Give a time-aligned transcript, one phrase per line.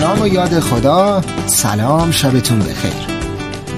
[0.00, 1.22] نام و یاد خدا.
[1.46, 2.92] سلام شبتون بخیر.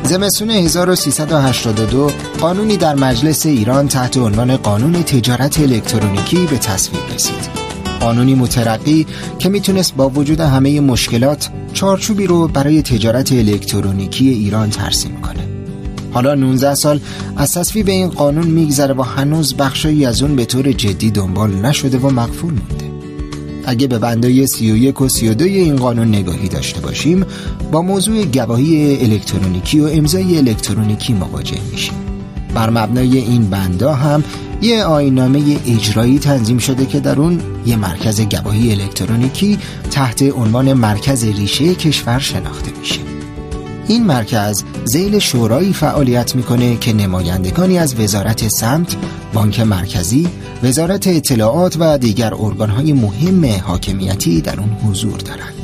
[0.02, 2.10] زمستون 1382
[2.40, 7.48] قانونی در مجلس ایران تحت عنوان قانون تجارت الکترونیکی به تصویب رسید.
[8.00, 9.06] قانونی مترقی
[9.38, 15.48] که می‌تونست با وجود همه مشکلات چارچوبی رو برای تجارت الکترونیکی ایران ترسیم کنه.
[16.12, 17.00] حالا 19 سال
[17.36, 21.98] از تصویب این قانون میگذره و هنوز بخشایی از اون به طور جدی دنبال نشده
[21.98, 22.97] و مقفول مونده.
[23.68, 27.24] اگه به بندای 31 و 32 این قانون نگاهی داشته باشیم
[27.72, 31.94] با موضوع گواهی الکترونیکی و امضای الکترونیکی مواجه میشیم.
[32.54, 34.24] بر مبنای این بندا هم
[34.62, 39.58] یه آینامه اجرایی تنظیم شده که در اون یه مرکز گواهی الکترونیکی
[39.90, 43.07] تحت عنوان مرکز ریشه کشور شناخته میشه.
[43.88, 48.96] این مرکز زیل شورایی فعالیت می‌کنه که نمایندگانی از وزارت سمت،
[49.32, 50.28] بانک مرکزی،
[50.62, 55.54] وزارت اطلاعات و دیگر ارگانهای مهم حاکمیتی در اون حضور دارند.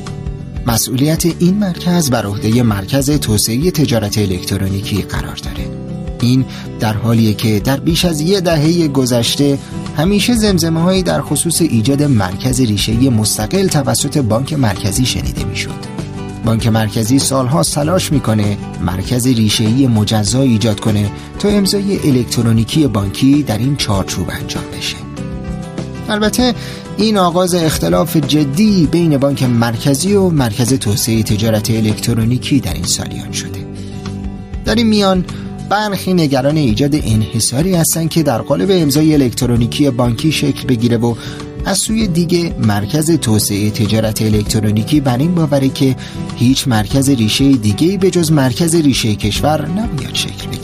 [0.66, 5.70] مسئولیت این مرکز بر عهده مرکز توسعه تجارت الکترونیکی قرار داره.
[6.20, 6.44] این
[6.81, 9.59] در حالیه که در بیش از یه دهه گذشته
[9.97, 15.94] همیشه زمزمه هایی در خصوص ایجاد مرکز ریشه مستقل توسط بانک مرکزی شنیده می‌شد.
[16.45, 23.59] بانک مرکزی سالها تلاش می‌کنه مرکز ریشه‌ای مجزا ایجاد کنه تا امضای الکترونیکی بانکی در
[23.59, 24.97] این چارچوب انجام بشه.
[26.09, 26.55] البته
[26.97, 33.33] این آغاز اختلاف جدی بین بانک مرکزی و مرکز توسعه تجارت الکترونیکی در این سالیان
[33.33, 33.67] شده.
[34.65, 35.25] در این میان
[35.69, 41.15] برخی نگران ایجاد انحصاری هستند که در قالب امضای الکترونیکی بانکی شکل بگیره و
[41.67, 45.97] از سوی دیگه مرکز توسعه تجارت الکترونیکی بر این باوره که
[46.37, 50.64] هیچ مرکز ریشه دیگه به جز مرکز ریشه کشور نمیاد شکل بگیره.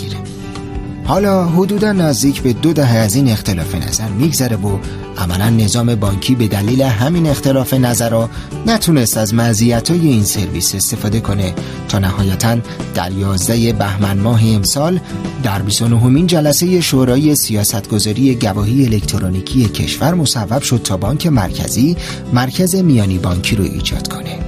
[1.11, 4.79] حالا حدودا نزدیک به دو دهه از این اختلاف نظر میگذره و
[5.19, 8.31] عملا نظام بانکی به دلیل همین اختلاف نظرها
[8.67, 11.55] نتونست از مزیت های این سرویس استفاده کنه.
[11.89, 12.57] تا نهایتا
[12.95, 15.01] در 11 بهمن ماه امسال
[15.43, 21.97] در 29 جلسه شورای سیاستگذاری گواهی الکترونیکی کشور مصوب شد تا بانک مرکزی
[22.33, 24.39] مرکز میانی بانکی رو ایجاد کنه.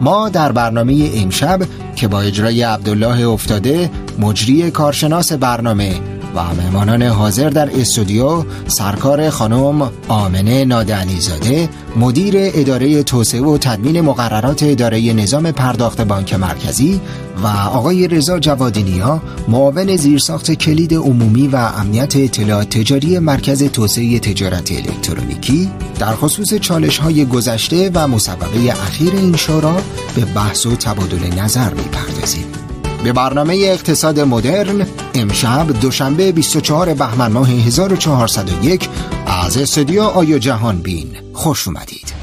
[0.00, 1.60] ما در برنامه امشب
[1.94, 9.90] که با اجرای عبدالله افتاده مجری کارشناس برنامه و مهمانان حاضر در استودیو سرکار خانم
[10.08, 17.00] آمنه نادعلیزاده مدیر اداره توسعه و تدوین مقررات اداره نظام پرداخت بانک مرکزی
[17.42, 24.72] و آقای رضا جوادینیا معاون زیرساخت کلید عمومی و امنیت اطلاعات تجاری مرکز توسعه تجارت
[24.72, 29.76] الکترونیکی در خصوص چالش های گذشته و مصوبه اخیر این شورا
[30.16, 32.63] به بحث و تبادل نظر می‌پردازیم.
[33.04, 38.88] به برنامه اقتصاد مدرن امشب دوشنبه 24 بهمن ماه 1401
[39.26, 42.14] از استودیو آیا جهان بین خوش اومدید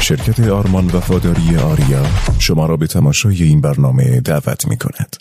[0.00, 2.06] شرکت آرمان وفاداری آریا
[2.38, 5.16] شما را به تماشای این برنامه دعوت می کند.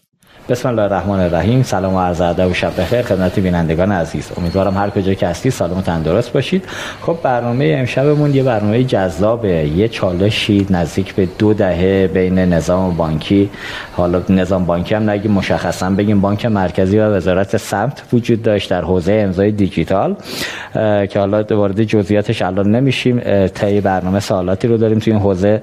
[0.50, 1.64] بسم الله الرحمن الرحیم.
[1.64, 4.32] سلام و عرض ادب و شب بخیر خدمت بینندگان عزیز.
[4.38, 6.66] امیدوارم هر کجا که هستید سالم و تندرست باشید.
[7.02, 9.68] خب برنامه امشبمون یه برنامه جذابه.
[9.68, 13.50] یه چالشی نزدیک به دو دهه بین نظام بانکی.
[13.94, 18.82] حالا نظام بانکی هم نگیم مشخصا بگیم بانک مرکزی و وزارت سمت وجود داشت در
[18.82, 20.16] حوزه امضای دیجیتال
[21.08, 23.48] که حالا وارد جزئیاتش الان نمیشیم.
[23.48, 25.62] طی برنامه سوالاتی رو داریم تو این حوزه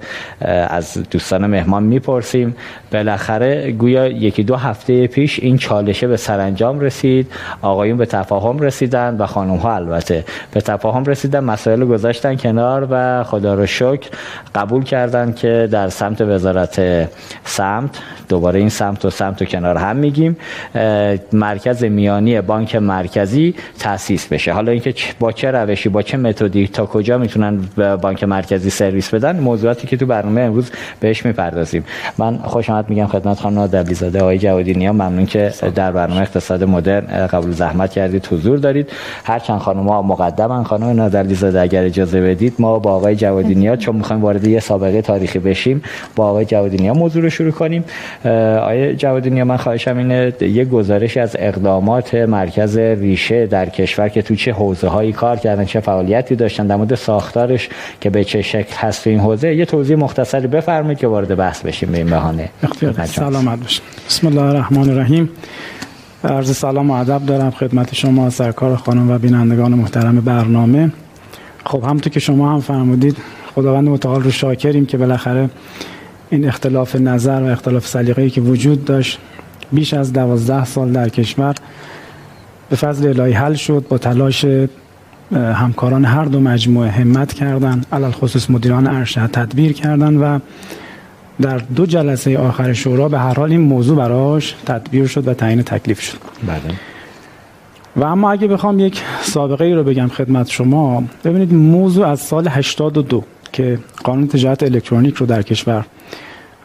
[0.69, 2.57] از دوستان مهمان می‌پرسیم.
[2.93, 9.17] بالاخره گویا یکی دو هفته پیش این چالشه به سرانجام رسید آقایون به تفاهم رسیدن
[9.19, 14.09] و خانم ها البته به تفاهم رسیدن مسائل گذاشتن کنار و خدا رو شکر
[14.55, 17.09] قبول کردن که در سمت وزارت
[17.45, 17.91] سمت
[18.29, 20.37] دوباره این سمت و سمت و کنار هم میگیم
[21.33, 24.53] مرکز میانی بانک مرکزی تاسیس بشه.
[24.53, 29.15] حالا اینکه با چه روشی با چه متدی تا کجا می‌تونن به بانک مرکزی سرویس
[29.15, 31.85] بدن موضوعاتی که تو برنامه امروز بهش می‌پردازیم.
[32.19, 37.51] من خوش میگم خدمت خانم دبلیزاده آقای جوادینی ممنون که در برنامه اقتصاد مدرن قبول
[37.51, 38.91] زحمت کردید حضور دارید.
[39.25, 43.97] هر چند خانم ها مقدما خانم نادرلیزاده اگر اجازه بدید ما با آقای جوادینی چون
[43.97, 45.83] می‌خوایم وارد یه سابقه تاریخی بشیم
[46.17, 47.85] با آقای جوادینی موضوع رو شروع کنیم.
[48.25, 54.35] آقای جوادینی من خواهشم اینه یه گزارش از اقدامات مرکز ریشه در کشور که تو
[54.35, 57.69] چه حوزه هایی کار کردن چه فعالیتی داشتن در مورد ساختارش
[58.01, 59.55] که به چه شکل هست این حوزه.
[59.55, 62.49] یه توضیح مختصری بفرمایید که وارد بحث بشیم به این بهانه.
[63.05, 65.29] سلامت باشید بسم الله الرحمن الرحیم
[66.25, 70.93] عرض سلام و ادب دارم خدمت شما سرکار خانم و بینندگان محترم برنامه.
[71.65, 73.17] خب همونطور که شما هم فرمودید
[73.55, 75.51] خداوند متعال رو شاکریم که بالاخره
[76.31, 79.19] این اختلاف نظر و اختلاف سلیقه‌ای که وجود داشت
[79.73, 81.55] بیش از دوازده سال در کشور
[82.71, 84.47] به فضل الهی حل شد با تلاش
[85.33, 90.39] همکاران هر دو مجموعه همت کردن علال خصوص مدیران ارشد تدبیر کردن و
[91.41, 95.63] در دو جلسه آخر شورا به هر حال این موضوع براش تدبیر شد و تعیین
[95.63, 96.19] تکلیف شد.
[96.47, 96.75] بله.
[97.97, 102.49] و اما اگه بخوام یک سابقه ای رو بگم خدمت شما ببینید موضوع از سال
[102.49, 105.87] 82 که قانون تجارت الکترونیک رو در کشور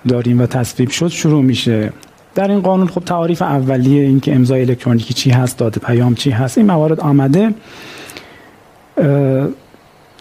[0.08, 1.94] داریم و تصویب شد شروع میشه.
[2.36, 6.30] در این قانون خب تعاریف اولیه این که امضای الکترونیکی چی هست داده پیام چی
[6.30, 7.54] هست این موارد آمده.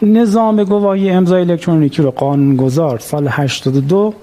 [0.02, 4.14] نظام گواهی امضای الکترونیکی رو قانون گذار سال 82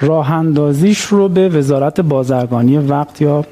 [0.00, 3.44] راه اندازیش رو به وزارت بازرگانی وقت یا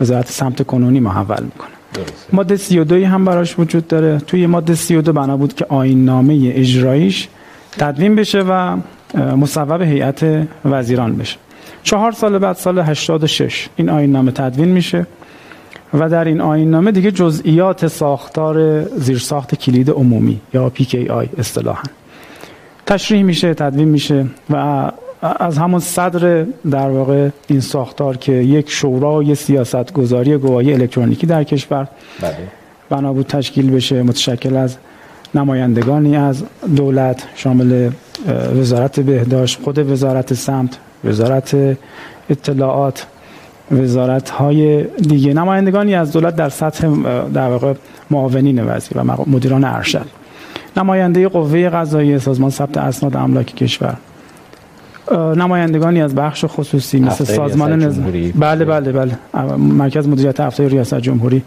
[0.00, 1.70] وزارت سمت کنونی محول می‌کنه.
[2.32, 4.18] ماده 32 هم براش وجود داره.
[4.18, 7.28] توی ماده 32 بنا بود که آین نامه اجراییش
[7.78, 8.76] تدوین بشه و
[9.36, 11.36] مصوب هیئت وزیران بشه.
[11.82, 15.06] چهار سال بعد سال 86 این آین نامه تدوین میشه
[15.94, 21.82] و در این آین نامه دیگه جزئیات ساختار زیرساخت کلید عمومی یا PKI اصطلاحا.
[22.86, 24.90] تشریح میشه تدوین میشه و
[25.22, 31.44] از همون صدر در واقع این ساختار که یک شورای سیاست گذاری گواهی الکترونیکی در
[31.44, 31.88] کشور
[32.20, 32.36] بله.
[32.90, 34.76] بنا بود تشکیل بشه متشکل از
[35.34, 36.44] نمایندگانی از
[36.76, 37.90] دولت شامل
[38.56, 41.76] وزارت بهداشت خود وزارت سمت وزارت
[42.30, 43.06] اطلاعات
[43.70, 45.34] وزارت های دیگه.
[45.34, 46.88] نمایندگانی از دولت در سطح
[47.34, 47.74] در واقع
[48.10, 50.06] معاونین وزیر و مدیران ارشد.
[50.76, 53.96] نماینده قوه قضاییه سازمان ثبت اسناد املاک کشور.
[55.12, 59.16] نمایندگانی از بخش خصوصی مثل سازمان نظام بله بله بله.
[59.56, 61.42] مرکز مدیریت هفته ریاست جمهوری.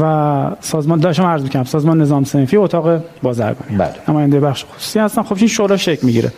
[0.00, 3.94] و سازمان داشتم عرض می‌کنم سازمان نظام صنفی اتاق بازرگانی بله.
[4.08, 5.22] نماینده بخش خصوصی هستن.
[5.22, 6.32] خب این شورا شکل می‌گیره.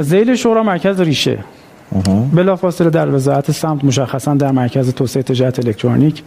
[0.00, 1.38] زیل شورا مرکز ریشه.
[2.32, 6.22] بلافاصله در وزارت سمت مشخصا در مرکز توسعه تجارت الکترونیک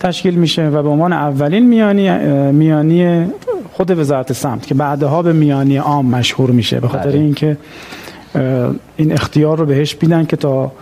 [0.00, 2.10] تشکیل میشه و به عنوان اولین میانی
[2.52, 3.26] میانی
[3.72, 6.80] خود وزارت سمت که بعدها به میانی عام مشهور میشه.
[6.80, 7.18] به خاطر بله.
[7.18, 7.56] اینکه
[8.96, 10.72] این اختیار رو بهش بیدن که تا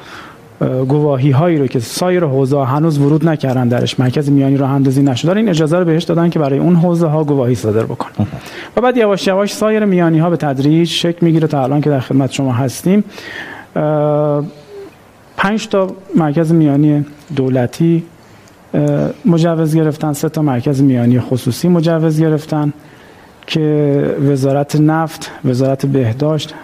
[0.89, 5.37] گواهی هایی رو که سایر حوزه هنوز ورود نکردن درش مرکز میانی راه اندازی نشده
[5.37, 8.27] این اجازه رو بهش دادن که برای اون حوزه ها گواهی صادر بکنه.
[8.77, 12.01] و بعد یواش یواش سایر میانی ها به تدریج شکل می‌گیره تا الان که در
[12.01, 13.05] خدمت شما هستیم.
[15.37, 17.05] پنج تا مرکز میانی
[17.37, 18.03] دولتی
[19.25, 22.73] مجوز گرفتن سه تا مرکز میانی خصوصی مجوز گرفتن
[23.47, 26.55] که وزارت نفت وزارت بهداشت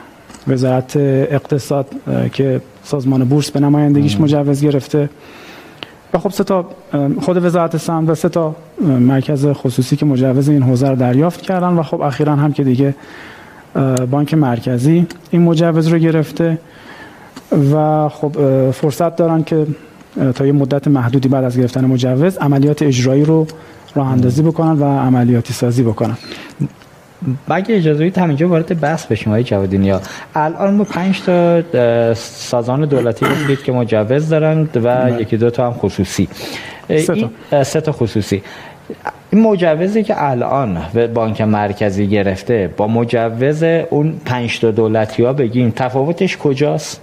[0.48, 1.86] وزارت اقتصاد
[2.32, 5.10] که سازمان بورس به نمایندگیش مجوز گرفته.
[6.14, 6.66] و خب سه تا
[7.20, 11.68] خود وزارت سمت و سه تا مرکز خصوصی که مجوز این حوزه رو دریافت کردن
[11.68, 12.94] و خب اخیرا هم که دیگه
[14.10, 16.58] بانک مرکزی این مجوز رو گرفته.
[17.74, 18.32] و خب
[18.70, 19.66] فرصت دارن که
[20.34, 23.46] تا یه مدت محدودی بعد از گرفتن مجوز عملیات اجرایی رو
[23.94, 26.16] راه اندازی بکنن و عملیاتی سازی بکنن.
[27.48, 30.00] مگه اجازه بدید همینجا وارد بحث بشیم های جوادینی ها
[30.34, 31.62] الان ما پنج تا
[32.14, 36.28] سازمان دولتی گفتید که مجوز دارن و یکی دو تا هم خصوصی.
[36.88, 37.12] سه تا.
[37.12, 38.42] این- سه تا خصوصی.
[39.30, 45.32] این مجوزی که الان به بانک مرکزی گرفته با مجوز اون پنج تا دولتی ها
[45.32, 47.00] بگیم تفاوتش کجاست؟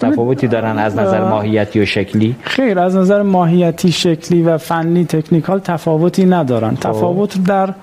[0.00, 5.58] تفاوتی دارن از نظر ماهیتی و شکلی؟ خیر از نظر ماهیتی شکلی و فنی تکنیکال
[5.58, 6.74] تفاوتی ندارن.
[6.76, 7.74] تفاوت در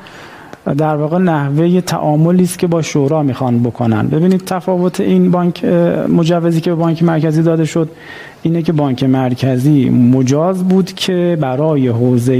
[0.77, 4.07] در واقع نحوه تعاملی است که با شورا می‌خوان بکنن.
[4.07, 5.65] ببینید تفاوت این بانک
[6.09, 7.89] مجوزی که به بانک مرکزی داده شد
[8.41, 12.35] اینه که بانک مرکزی مجاز بود که برای حوزه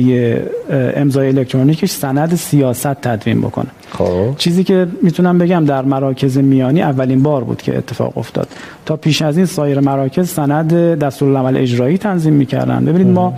[0.96, 3.68] امضای الکترونیکش سند سیاست تدوین بکنه.
[3.92, 4.36] خب.
[4.38, 8.48] چیزی که می‌تونم بگم در مراکز میانی اولین بار بود که اتفاق افتاد.
[8.86, 12.86] تا پیش از این سایر مراکز سند دستورالعمل اجرایی تنظیم می‌کردن.
[12.86, 13.34] ببینید ما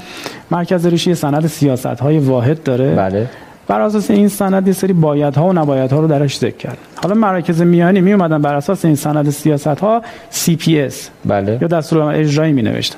[0.51, 2.95] مرکز ریشی سند سیاست های واحد داره.
[2.95, 3.27] بله.
[3.67, 7.61] بر اساس این سند یه سری بایدها و نبایدها رو درش ذکر کرد حالا مراکز
[7.61, 10.93] میانی می اومدن بر اساس این سند سیاست ها CPS
[11.25, 11.57] بله.
[11.61, 12.97] یا دستورالعمل اجرایی می نوشتن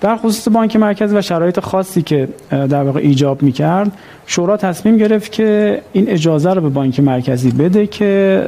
[0.00, 3.92] در خصوص بانک مرکزی و شرایط خاصی که در واقع ایجاب می‌کرد
[4.26, 8.42] شورا تصمیم گرفت که این اجازه رو به بانک مرکزی بده که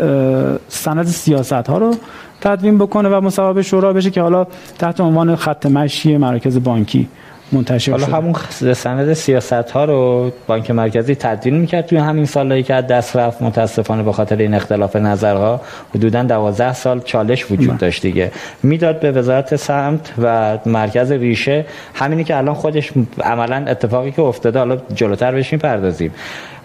[0.69, 1.95] سند سیاست ها رو
[2.41, 4.47] تدوین بکنه و مصوبه شورا بشه که حالا
[4.79, 7.09] تحت عنوان خط مشی مراکز بانکی
[7.53, 8.17] منتشر حالا شده.
[8.17, 8.35] همون
[8.75, 13.43] سند سیاست ها رو بانک مرکزی تدوین می‌کرد توی همین سالهایی که از دست رفت.
[13.43, 15.61] متاسفانه به خاطر این اختلاف نظرها
[15.95, 18.31] حدودا 12 سال چالش وجود داشت دیگه.
[18.63, 24.59] می‌داد به وزارت سمت و مرکز ریشه همینی که الان خودش عملا اتفاقی که افتاده
[24.59, 26.11] حالا جلوتر بهش می‌پردازیم.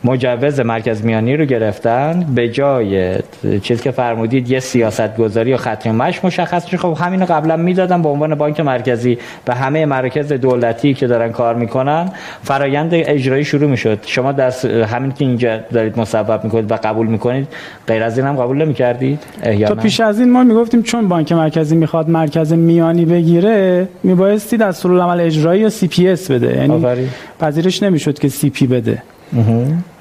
[0.04, 3.16] مجوز مرکز میانی رو گرفتن به جای
[3.62, 6.78] چیزی که فرمودید یه سیاست گذاری یا خط مش مشخص میشه.
[6.78, 11.56] خب همینو قبلا می‌دادن به عنوان بانک مرکزی به همه مراکز دولتی که دارن کار
[11.56, 12.12] می‌کنن.
[12.44, 14.00] فرایند اجرایی شروع می‌شد.
[14.06, 14.52] شما در
[14.86, 17.48] همین که اینجا دارید مصوب می‌کنید و قبول می‌کنید
[17.88, 19.20] غیر از این هم قبول نمی‌کردید
[19.68, 25.02] تا پیش از این ما می‌گفتیم چون بانک مرکزی می‌خواد مرکز میانی بگیره میبایستی دستور
[25.02, 26.58] عمل اجرایی یا سی پی اس بده.
[26.58, 27.08] یعنی
[27.40, 29.04] پذیرش نمی‌شد که CPS بده.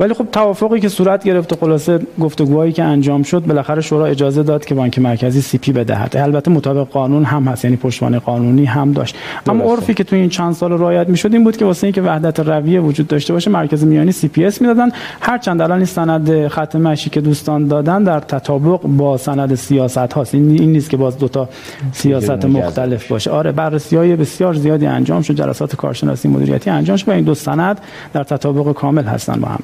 [0.00, 4.42] ولی خب توافقی که صورت گرفت و خلاصه گفتگوهایی که انجام شد بالاخره شورا اجازه
[4.42, 6.16] داد که بانک مرکزی CPS بدهد.
[6.16, 9.16] البته مطابق قانون هم هست یعنی پشتوانه قانونی هم داشت.
[9.46, 12.40] اما عرفی که تو این چند سال رعایت می‌شد این بود که واسه اینکه وحدت
[12.40, 14.88] رویه وجود داشته باشه مرکز میانی CPS می‌دادن.
[15.20, 19.98] هر چند الان این سند خط مشی که دوستان دادن در تطابق با سند سیاست
[19.98, 20.34] هاست.
[20.34, 21.48] این, این نیست که باز دو تا
[21.92, 23.30] سیاست مختلف باشه.
[23.30, 27.34] آره بررسی های بسیار زیادی انجام شد جلسات کارشناسی مدیریتی انجام شد و این دو
[27.34, 27.80] سند
[28.12, 29.60] در تطابق کامل هست هستن با هم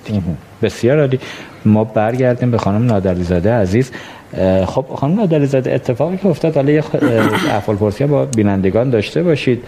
[0.63, 1.19] بسیار عالی.
[1.65, 3.91] ما برگردیم به خانم نادریزاده عزیز.
[4.67, 6.85] خب خانم نادریزاده اتفاقی که افتاد حالا یه
[7.51, 9.65] احوال پرسی با بینندگان داشته باشید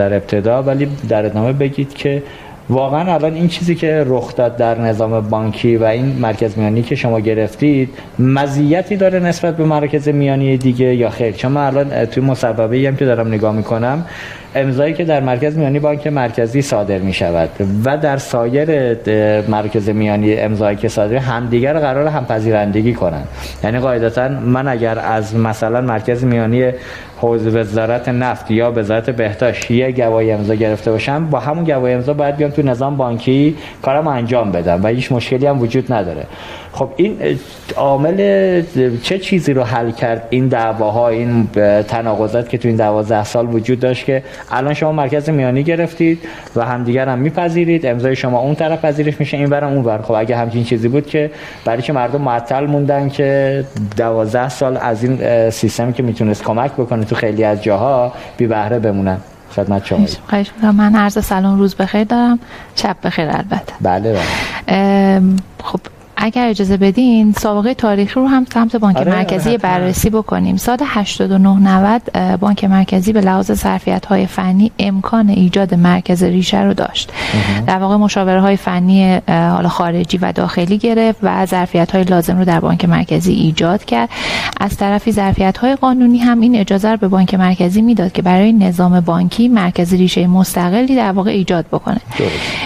[0.00, 2.22] در ابتدا ولی در ادامه بگید که
[2.70, 6.94] واقعا الان این چیزی که رخ داد در نظام بانکی و این مرکز میانی که
[6.94, 12.22] شما گرفتید مزیتی داره نسبت به مرکز میانی دیگه یا خیر؟ چون من الان توی
[12.22, 14.04] مصوبه هم که دارم نگاه می‌کنم
[14.54, 17.48] امضایی که در مرکز میانی بانک مرکزی صادر می شود
[17.84, 18.96] و در سایر
[19.48, 23.28] مرکز میانی امضایی که صادر همدیگر قرار هم پذیرندگی کنند
[23.64, 26.72] یعنی قاعدتا من اگر از مثلا مرکز میانی
[27.20, 32.12] حوزه وزارت نفت یا وزارت بهداشت یه گواهی امضا گرفته باشم با همون گواهی امضا
[32.12, 36.26] باید بیام تو نظام بانکی کارم انجام بدم و هیچ مشکلی هم وجود نداره.
[36.72, 37.16] خب این
[37.76, 38.16] عامل
[39.02, 41.48] چه چیزی رو حل کرد این دعواها این
[41.88, 46.18] تناقضات که تو این 12 سال وجود داشت که الان شما مرکز میانی گرفتید
[46.56, 50.12] و همدیگر هم میپذیرید امضای شما اون طرف پذیرش میشه این برم اون بر خب
[50.12, 51.30] اگه همچین چیزی بود که
[51.64, 53.64] برای که مردم معطل موندن که
[53.96, 58.78] 12 سال از این سیستمی که می‌تونست کمک بکنه تو خیلی از جاها بی بهره
[58.78, 59.18] بمونن.
[59.56, 62.38] خدمت شما خواهش من عرض سلام روز بخیر دارم.
[62.76, 63.72] شب بخیر البته.
[63.80, 65.22] بله بله.
[65.64, 65.80] خب
[66.22, 70.56] اگر اجازه بدین سابقه تاریخی رو هم سمت بانک آره مرکزی بررسی بکنیم.
[70.56, 72.02] سال 89 90
[72.40, 77.12] بانک مرکزی به لحاظ ظرفیت های فنی امکان ایجاد مرکز ریشه رو داشت.
[77.66, 82.44] در واقع مشاوره های فنی حالا خارجی و داخلی گرفت و ظرفیت های لازم رو
[82.44, 84.08] در بانک مرکزی ایجاد کرد.
[84.60, 88.52] از طرفی ظرفیت های قانونی هم این اجازه رو به بانک مرکزی می‌داد که برای
[88.52, 92.00] نظام بانکی مرکز ریشه مستقلی در واقع ایجاد بکنه.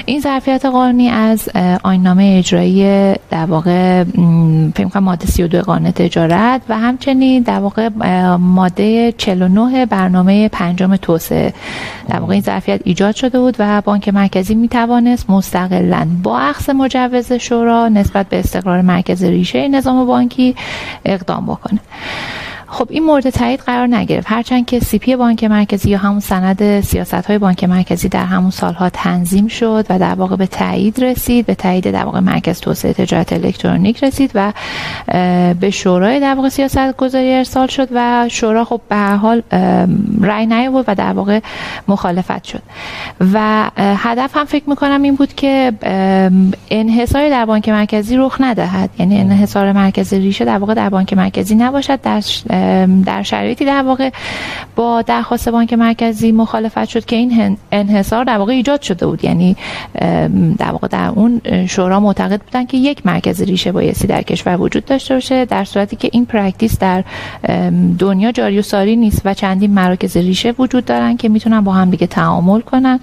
[0.07, 1.49] این ظرفیت قانونی از
[1.83, 4.05] آینامه اجرایی در واقع
[4.75, 7.89] فکر کنم ماده 32 قانون تجارت و همچنین در واقع
[8.37, 11.55] ماده 49 برنامه پنجم توسعه.
[12.09, 16.71] در واقع این ظرفیت ایجاد شده بود و بانک مرکزی می توانست مستقلا با اخذ
[16.71, 20.55] مجوز شورا نسبت به استقرار مرکز ریشه نظام بانکی
[21.05, 21.81] اقدام بکنه.
[22.75, 24.27] خب این مورد تایید قرار نگرفت.
[24.31, 28.51] هرچند که سی پی بانک مرکزی یا همون سند سیاست های بانک مرکزی در همون
[28.51, 32.93] سالها تنظیم شد و در واقع به تایید رسید به تایید در واقع مرکز توسعه
[32.93, 34.53] تجارت الکترونیک رسید و
[35.61, 39.43] به شورای در واقع سیاست گذاری ارسال شد و شورا خب به هر حال
[40.21, 41.41] رأی نیاورد و در واقع
[41.89, 42.63] مخالفت شد.
[43.33, 45.73] و هدف هم فکر می‌کنم این بود که
[46.71, 48.91] انحصار در بانک مرکزی رخ ندهد.
[48.99, 52.01] یعنی انحصار مرکز ریشه در واقع در بانک مرکزی نباشد.
[52.01, 52.23] در
[53.07, 54.11] در شرایطی در واقع
[54.77, 59.25] با درخواست بانک مرکزی مخالفت شد که این انحصار در واقع ایجاد شده بود.
[59.25, 59.57] یعنی
[60.59, 64.85] در واقع در اون شورا معتقد بودن که یک مرکز ریشه بایستی در کشور وجود
[64.85, 67.05] داشته باشه در صورتی که این practice در
[67.99, 71.91] دنیا جاری و ساری نیست و چندین مراکز ریشه وجود دارن که می‌تونن با هم
[71.91, 73.01] دیگه تعامل کنن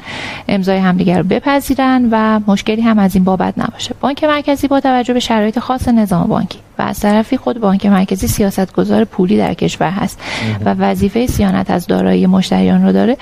[0.48, 3.96] امضای همدیگه رو بپذیرن و مشکلی هم از این بابت نباشه.
[4.02, 6.60] بانک مرکزی با توجه به شرایط خاص نظام بانکی.
[6.82, 10.20] و از طرفی خود بانک مرکزی سیاستگزار پولی در کشور هست
[10.66, 13.18] و وظیفه سیانت از دارایی مشتریان رو داره.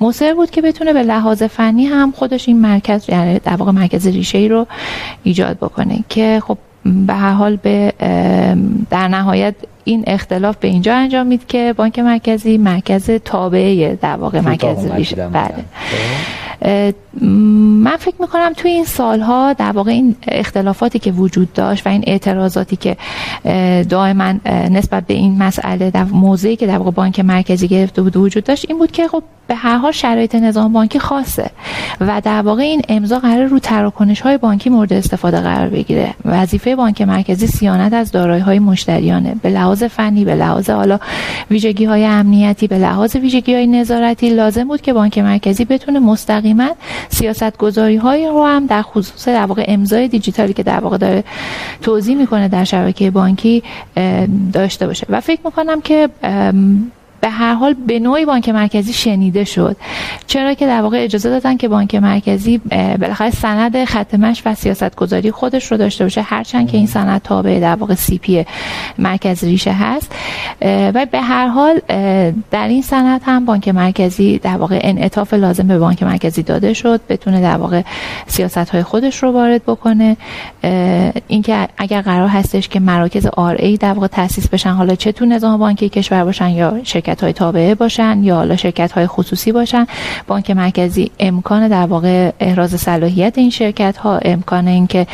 [0.00, 4.06] مصر بود که بتونه به لحاظ فنی هم خودش این مرکز یعنی در واقع مرکز
[4.06, 4.66] ریشه ای رو
[5.22, 7.92] ایجاد بکنه که خب به هر حال به
[8.90, 9.54] در نهایت
[9.84, 15.28] این اختلاف به اینجا انجام مید که بانک مرکزی مرکز تابعه در واقع مرکز ریشه.
[15.28, 15.64] بله.
[17.20, 22.04] من فکر می‌کنم توی این سالها در واقع این اختلافاتی که وجود داشت و این
[22.06, 22.96] اعتراضاتی که
[23.88, 24.34] دائما
[24.70, 28.66] نسبت به این مسئله در موضعی که در واقع بانک مرکزی گرفته بود وجود داشت
[28.68, 31.50] این بود که خب به هر حال شرایط نظام بانکی خاصه.
[32.00, 36.14] و در واقع این امضا قرار رو تراکنش های بانکی مورد استفاده قرار بگیره.
[36.24, 39.36] وظیفه بانک مرکزی سیانت از دارایی های مشتریانه.
[39.42, 40.98] به لحاظ فنی به لحاظ حالا
[41.50, 46.68] ویژگی های امنیتی به لحاظ ویژگی های نظارتی لازم بود که بانک مرکزی بتونه مستقیما
[47.08, 51.24] سیاست گذاری های رو هم در خصوص در واقع امضای دیجیتالی که در واقع داره
[51.82, 53.62] توضیح می‌کنه در شبکه بانکی
[54.52, 55.06] داشته باشه.
[55.08, 56.08] و فکر می‌کنم که
[57.24, 59.76] به هر حال به نوعی بانک مرکزی شنیده شد.
[60.26, 62.58] چرا که در واقع اجازه دادن که بانک مرکزی
[63.00, 67.60] بالاخره سند ختمش و سیاست گذاری خودش رو داشته باشه هرچند که این سند تابع
[67.60, 68.44] در واقع سی پی
[68.98, 70.12] مرکز ریشه هست.
[70.62, 71.80] و به هر حال
[72.50, 77.00] در این سند هم بانک مرکزی در واقع انعطاف لازم به بانک مرکزی داده شد
[77.08, 77.82] بتونه در واقع
[78.26, 80.16] سیاست های خودش رو وارد بکنه.
[81.28, 85.26] اینکه اگر قرار هستش که مراکز آر ای در واقع تاسیس بشن حالا چه تو
[85.26, 89.86] نظام بانکی کشور باشن یا شرکت های تابعه باشن یا حالا شرکت های خصوصی باشن.
[90.26, 95.06] بانک مرکزی امکان در واقع احراز صلاحیت این شرکت ها امکان اینکه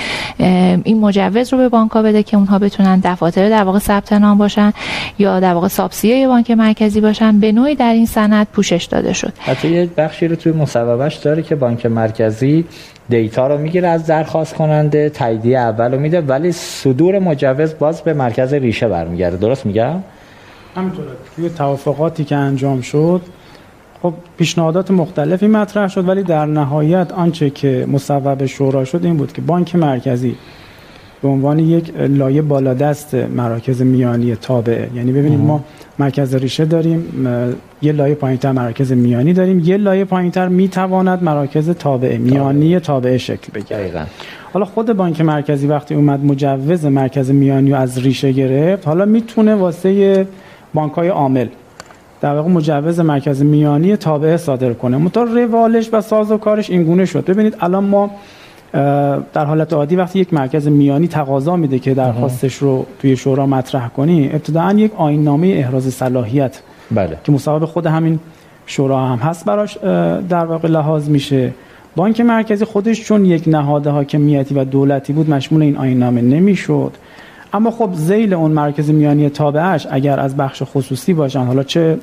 [0.85, 4.39] این مجوز رو به بانک ها بده که اونها بتونن دفاتر در واقع ثبت نام
[4.39, 4.73] باشن
[5.19, 7.41] یا در واقع سابسیه بانک مرکزی باشن.
[7.41, 9.33] به نوعی در این سند پوشش داده شد.
[9.39, 12.65] حتی یه بخشی رو توی مصوبهش داره که بانک مرکزی
[13.09, 18.15] دیتا رو می‌گیره از درخواست کننده تاییدیه اول رو میده ولی صدور مجوز باز به
[18.15, 19.37] مرکز ریشه برمیگرده.
[19.37, 20.03] درست میگم؟
[20.77, 21.09] همینطوره.
[21.37, 23.23] توی توافقاتی که انجام شد
[24.03, 29.33] خب پیشنهادات مختلفی مطرح شد ولی در نهایت آنچه که مصوب شورا شد این بود
[29.33, 30.37] که بانک مرکزی
[31.23, 35.65] به عنوان یک لایه بالادست مراکز میانی تابعه یعنی ببینید ما
[35.99, 37.27] مرکز ریشه داریم
[37.83, 43.53] یه لایه پایینتر مرکز میانی داریم یه لایه پایینتر می‌تواند مراکز تابعه میانی تابعه شکل
[43.55, 44.07] بگیره
[44.53, 49.55] حالا خود بانک مرکزی وقتی اومد مجوز مرکز میانی رو از ریشه گرفت حالا می‌تونه
[49.55, 50.27] واسه
[50.75, 51.47] بانک های عامل.
[52.21, 54.97] در واقع مجوز مرکز میانی تابعه صادر کنه.
[54.97, 57.25] مطور روالش و ساز و کارش اینگونه شد.
[57.25, 58.11] ببینید الان ما
[59.33, 63.89] در حالت عادی وقتی یک مرکز میانی تقاضا میده که درخواستش رو توی شورا مطرح
[63.89, 66.61] کنی ابتداعا یک آیین نامه احراز صلاحیت
[66.91, 67.19] بله.
[67.25, 68.19] که مصوب خود همین
[68.67, 69.77] شورا هم هست براش
[70.29, 71.53] در واقع لحاظ میشه.
[71.97, 76.93] بانک مرکزی خودش چون یک نهاد حاکمیتی و دولتی بود مشمول این آیین نامه نمی‌شد.
[77.53, 81.99] اما خب زیل اون مرکز میانی تابعش اگر از بخش خصوصی باشن حالا چه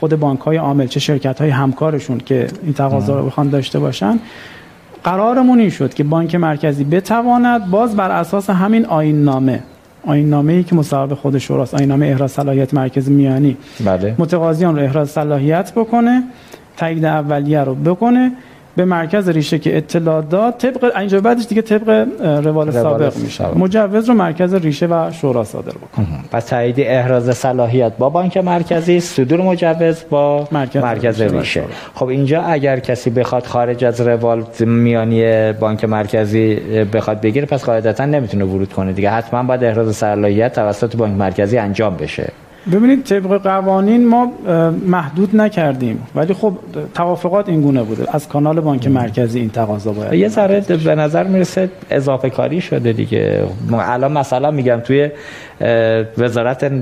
[0.00, 4.18] خود بانک های عامل چه شرکت های همکارشون که این تقاضا رو بخوان داشته باشن
[5.04, 9.62] قرارمون این شد که بانک مرکزی بتواند باز بر اساس همین آیین نامه
[10.06, 14.14] آیین نامه ای که مصوب خود شوراست آیین نامه احراز صلاحیت مرکز میانی بله.
[14.18, 16.22] متقاضیان رو احراز صلاحیت بکنه
[16.76, 18.32] تایید اولیه رو بکنه
[18.76, 22.06] به مرکز ریشه که اطلاع داد طبق اینجا بعدش دیگه طبق
[22.44, 23.58] روال سابق میشه.
[23.58, 29.00] مجوز رو مرکز ریشه و شورا صادر بکنه پس تایید احراز صلاحیت با بانک مرکزی
[29.00, 31.62] صدور مجوز با مرکز, مرکز ریشه
[31.94, 36.54] خب اینجا اگر کسی بخواد خارج از روال میانی بانک مرکزی
[36.92, 39.10] بخواد بگیره پس قاعدتا نمی‌تونه ورود کنه دیگه.
[39.10, 42.32] حتما باید احراز صلاحیت توسط بانک مرکزی انجام بشه.
[42.72, 44.32] ببینید طبق قوانین ما
[44.86, 46.06] محدود نکردیم.
[46.14, 46.52] ولی خب
[46.94, 48.04] توافقات این گونه بوده.
[48.12, 52.92] از کانال بانک مرکزی این تقاضا باید یه ذره به نظر می‌رسه اضافه کاری شده
[52.92, 53.42] دیگه.
[53.72, 55.10] الان مثلا میگم توی
[56.18, 56.72] وزارت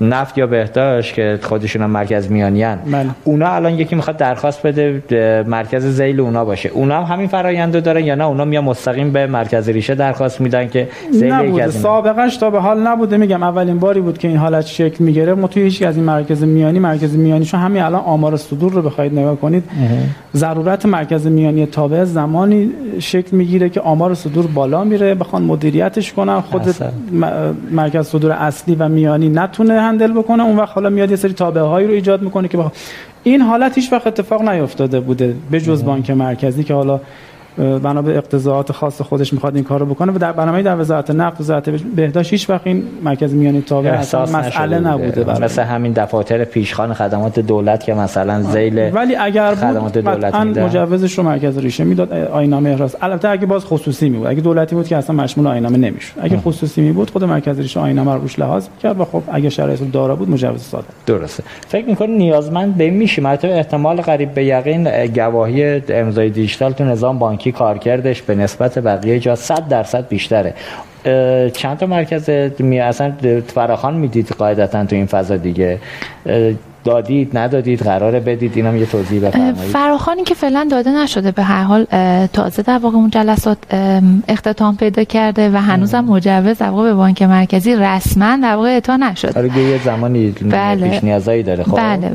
[0.00, 3.06] نفت یا بهداشت که خودشون هم مرکز میانیان بله.
[3.24, 5.02] اونا الان یکی می‌خواد درخواست بده
[5.46, 6.68] مرکز زیل اونا باشه.
[6.68, 10.68] اونا هم همین فرآیندو دارن یا نه؟ اونا میان مستقیم به مرکز ریشه درخواست میدن
[10.68, 11.70] که زیل نبوده.
[11.70, 13.16] سابقش تا به حال نبوده.
[13.16, 16.42] میگم اولین باری بود که این حالت شکل می‌گیره ما توی هیچ از این مرکز
[16.42, 19.64] میانی مرکز میانی شو همین الان آمار صدور رو بخواید نگاه کنید.
[20.34, 25.14] ضرورت مرکز میانی تابع زمانی شکل می‌گیره که آمار صدور بالا میره.
[25.14, 26.40] بخوان مدیریتش کنن.
[26.40, 26.62] خود
[27.70, 30.44] مرکز صدور اصلی و میانی نتونه هندل بکنه.
[30.44, 32.58] اون وقت حالا میاد یه سری تابعه هایی رو ایجاد می‌کنه که
[33.22, 35.34] این حالت هیچ وقت اتفاق نیفتاده بوده.
[35.50, 37.00] به جز بانک مرکزی که حالا
[37.58, 40.12] بنا به اقتضاعات خاص خودش می‌خواد این کارو بکنه.
[40.12, 44.22] و در برنامه در وزارت نفت وزارت بهداشت هیچ وقت این مرکز میانی تابع اصلا
[44.22, 45.44] مسئله نبوده برای.
[45.44, 51.24] مثل همین دفاتر پیشخان خدمات دولت که مثلا ذیل ولی اگر خدمات دولت مجوزش رو
[51.24, 52.96] مرکز ریشه می‌داد آینامه احراز.
[53.02, 56.12] البته اگه باز خصوصی می بود اگه دولتی بود که اصلا مشمول آینامه نمی‌شد.
[56.20, 59.50] اگه خصوصی می بود خود مرکز ریشه آینامه رو روش لحاظ کرد و خب اگه
[59.50, 60.86] شرایط دارا بود مجوز ساده.
[61.06, 61.42] درسته.
[61.68, 67.18] فکر می‌کنی نیازمند به میشه مرتبه احتمال قریب به یقین گواهی امضای دیجیتال تو نظام
[67.18, 70.54] بانکی کارکردش به نسبت بقیه جا 100 درصد بیشتره.
[71.52, 73.12] چند تا مرکز می اصلا
[73.54, 75.78] فراخان می‌دید قاعدتا تو این فضا دیگه؟
[76.84, 79.54] دادید ندادید؟ قراره بدید؟ اینم یه توضیح بفرمایید.
[79.54, 81.84] فراخانی که فعلا داده نشده به هر حال
[82.32, 83.58] تازه در واقع اون جلسات
[84.28, 88.96] اختتام پیدا کرده و هنوزم مجوز در واقع به بانک مرکزی رسما در واقع اعطا
[88.96, 89.40] نشده.
[89.40, 90.88] آره یه زمانی بله.
[90.88, 92.10] پیش نیازایی داره خب؟ بله.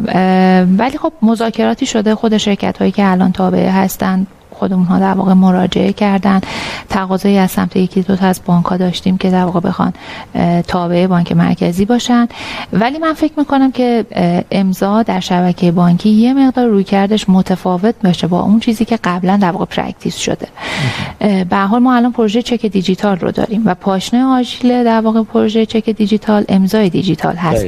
[0.78, 4.28] ولی خب مذاکراتی شده خود شرکت هایی که الان تابع هستند
[4.60, 6.42] خودمون ها در واقع مراجعه کردن.
[6.90, 9.94] تقاضایی از سمت یکی دو تا از بانک ها داشتیم که در واقع بخوان
[10.68, 12.28] تابع بانک مرکزی باشن.
[12.74, 14.06] ولی من فکر می‌کنم که
[14.52, 19.52] امضا در شبکه بانکی یه مقدار رویکردش متفاوت باشه با اون چیزی که قبلا در
[19.52, 20.48] واقع practice شده.
[21.50, 25.66] به حال ما الان پروژه چک دیجیتال رو داریم و پاشنه آژیل در واقع پروژه
[25.66, 27.66] چک دیجیتال امضای دیجیتال هست.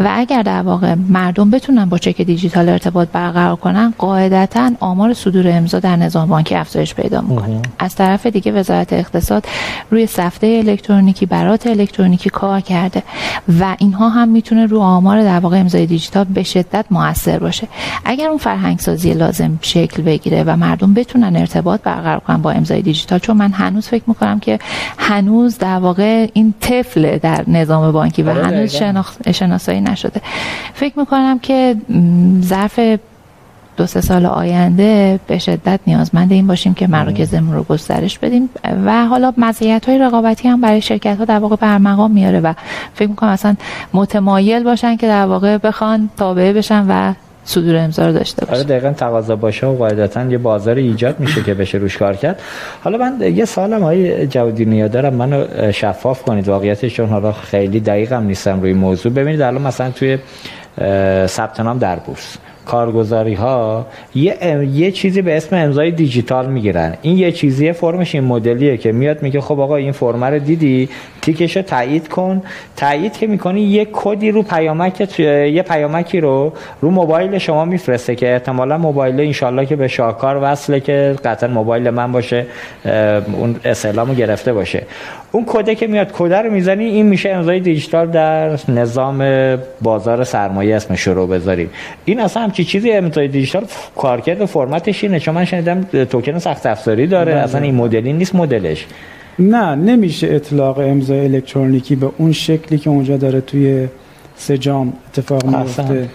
[0.00, 5.48] و اگر در واقع مردم بتونن با چک دیجیتال ارتباط برقرار کنن قاعدتا آمار صدور
[5.48, 7.62] امضا در نظام بانکی افزایش پیدا می‌کنه.
[7.78, 9.46] از طرف دیگه وزارت اقتصاد
[9.90, 13.02] روی سفته الکترونیکی برات الکترونیکی کار کرده
[13.60, 17.68] و اینها هم می‌تونه رو آمار در واقع امضای دیجیتال به شدت موثر باشه.
[18.04, 22.82] اگر اون فرهنگ سازی لازم شکل بگیره و مردم بتونن ارتباط برقرار کنن با امضای
[22.82, 24.58] دیجیتال چون من هنوز فکر می‌کنم که
[24.98, 28.76] هنوز در واقع این طفل در نظام بانکی و آره، هنوز
[29.32, 30.20] شناسایی نشده.
[30.74, 31.76] فکر می‌کنم که
[32.42, 32.80] ظرف
[33.76, 38.50] دو سه سال آینده به شدت نیازمند این باشیم که مراکزمون رو گسترش بدیم.
[38.86, 42.52] و حالا مزیت های رقابتی هم برای شرکت ها در واقع برمقام میاره و
[42.94, 43.56] فکر می‌کنم اصلا
[43.94, 48.64] متمایل باشن که در واقع بخوان تابعه بشن و صدور امضا رو داشته باشه آره
[48.64, 52.40] دقیقا تقاضا باشه و قاعدتا یه بازار ایجاد میشه که بشه روش کار کرد.
[52.84, 55.14] حالا من یه سالم های جوادی نیا دارم.
[55.14, 56.48] منو شفاف کنید.
[56.48, 59.12] واقعیتش چون حالا خیلی دقیقم نیستم روی موضوع.
[59.12, 60.18] ببینید الان مثلا توی
[61.26, 62.36] ثبت نام در بورس.
[62.66, 64.36] کارگزاری ها یه,
[64.72, 66.94] یه چیزی به اسم امضای دیجیتال می‌گیرن.
[67.02, 70.88] این یه چیزی فرمش این مدلیه که میاد میگه خب آقا این فرم رو دیدی؟
[71.22, 72.42] تیکش رو تایید کن.
[72.76, 78.32] تایید که می‌کنی یه کدی رو پیامک یه پیامکی رو رو موبایل شما میفرسته که
[78.32, 82.46] احتمالا موبایل انشالله که به شاهکار وصله که قطعا موبایل من باشه
[83.36, 83.56] اون
[83.96, 84.86] رو گرفته باشه.
[85.32, 89.24] اون کده که میاد کده رو می‌زنی این میشه امضای دیجیتال در نظام
[89.82, 91.70] بازار سرمایه اسم شروع بذاریم.
[92.04, 93.64] این اصلا همچی چیزی امضای دیجیتال
[93.96, 95.20] کارکرد و فرمتش اینه.
[95.20, 97.32] چون من شنیدم توکن سخت افزاری داره.
[97.32, 97.40] بله.
[97.40, 98.86] اصلا این مدلی نیست مدلش.
[99.38, 103.88] نه نمیشه اطلاق امضای الکترونیکی به اون شکلی که اونجا داره توی
[104.36, 106.08] سجام اتفاق میفته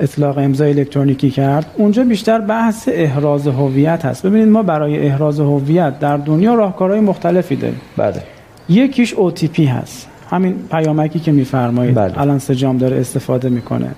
[0.00, 1.66] اطلاق امضای الکترونیکی کرد.
[1.76, 4.26] اونجا بیشتر بحث احراز هویت هست.
[4.26, 7.80] ببینید ما برای احراز هویت در دنیا راهکارهای مختلفی داریم.
[7.96, 8.22] بله.
[8.72, 10.08] یکیش OTP هست.
[10.30, 11.94] همین پیامکی که میفرمایید.
[11.94, 12.20] بله.
[12.20, 13.94] الان سجام داره استفاده می‌کنه.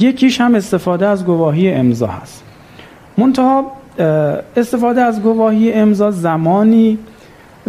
[0.00, 2.44] یکیش هم استفاده از گواهی امضا هست.
[3.18, 3.72] منتها
[4.56, 6.98] استفاده از گواهی امضا زمانی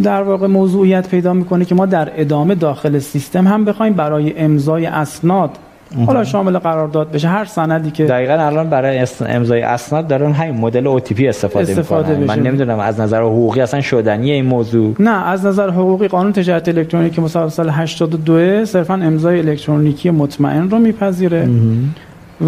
[0.04, 4.86] در واقع موضوعیت پیدا می‌کنه که ما در ادامه داخل سیستم هم بخوایم برای امضای
[4.86, 5.58] اسناد
[6.06, 7.28] حالا شامل قرارداد بشه.
[7.28, 12.38] هر سندی که دقیقا الان برای امضای اسناد دارن همین مدل OTP استفاده, استفاده می‌کنن.
[12.38, 14.96] من نمی‌دونم از نظر حقوقی اصلا شدنی این موضوع.
[15.00, 20.80] نه از نظر حقوقی قانون تجارت الکترونیکی مصوب سال 82 صرفا امضای الکترونیکی مطمئن رو
[20.80, 21.50] میپذیره.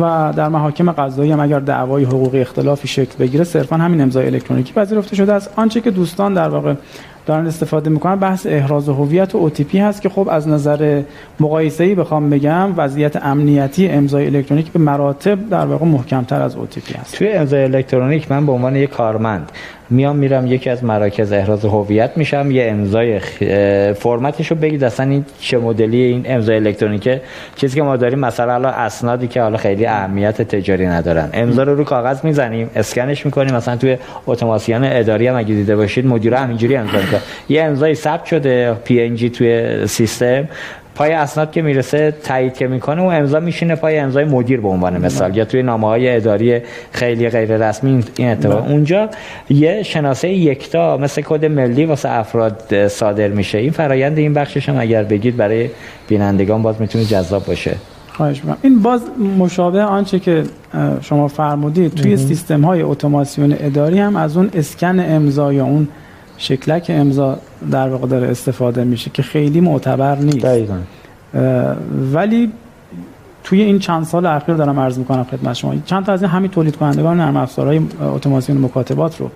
[0.01, 4.73] و در محاکم قضایی هم اگر دعوای حقوقی اختلافی شکل بگیره صرفا همین امضای الکترونیکی
[4.73, 5.53] پذیرفته شده است.
[5.55, 6.73] آنچه که دوستان در واقع
[7.25, 11.01] دارن استفاده می‌کنن بحث احراز هویت و OTP هست که خب از نظر
[11.39, 16.95] مقایسه ای بخوام بگم وضعیت امنیتی امضای الکترونیک به مراتب در واقع محکمتر از OTP
[16.95, 17.15] هست.
[17.15, 19.51] توی امضای الکترونیک من به عنوان یک کارمند
[19.93, 23.19] میام میرم یکی از مراکز احراز هویت میشم یه امضای
[23.93, 24.83] فرمتش رو بگید.
[24.83, 27.21] اصلا این چه مدلی این امضای الکترونیکه.
[27.55, 31.29] چیزی که ما داریم مثلا الان اسنادی که حالا خیلی اهمیت تجاری ندارن.
[31.33, 33.55] امضا رو رو کاغذ می‌زنیم اسکنش می‌کنیم.
[33.55, 37.19] مثلا توی اتوماسیون اداری هم اگه دیده باشید مدیر همینجوری امضا می‌کنه.
[37.49, 40.47] یه امضای ثبت شده پی توی سیستم.
[40.95, 45.05] پای اسناد که می‌رسه تایید که می‌کنه و امضا میشینه پای امضای مدیر به عنوان
[45.05, 45.37] مثال.
[45.37, 48.69] یا توی نامه های اداری خیلی غیر رسمی این اتفاق.
[48.69, 49.09] اونجا
[49.49, 53.57] یه شناسه یکتا مثل کد ملی واسه افراد صادر میشه.
[53.57, 55.69] این فرایند این بخشش هم اگر بگید برای
[56.07, 57.75] بینندگان باز می‌تونه جذاب باشه.
[58.07, 59.01] خواهش این باز
[59.37, 60.43] مشابه آنچه که
[61.01, 61.93] شما فرمودید.
[61.93, 65.87] توی سیستم های اتوماسیون اداری هم از اون اسکن امضا یا اون
[66.43, 67.37] شکلک امضا
[67.71, 70.45] در واقع داره استفاده میشه که خیلی معتبر نیست.
[70.45, 70.77] دقیقا.
[72.13, 72.51] ولی
[73.43, 75.75] توی این چند سال اخیر دارم عرض می‌کنم خدمت شما.
[75.85, 77.81] چند تا از این همین تولید کنندگان نرم افزارهای
[78.15, 79.29] اتوماسیون مکاتبات رو.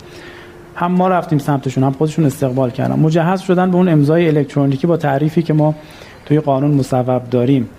[0.78, 3.00] هم ما رفتیم سمتشون هم خودشون استقبال کردن.
[3.00, 5.76] مجهز شدن به اون امضای الکترونیکی با تعریفی که ما
[6.26, 7.70] توی قانون مصوب داریم.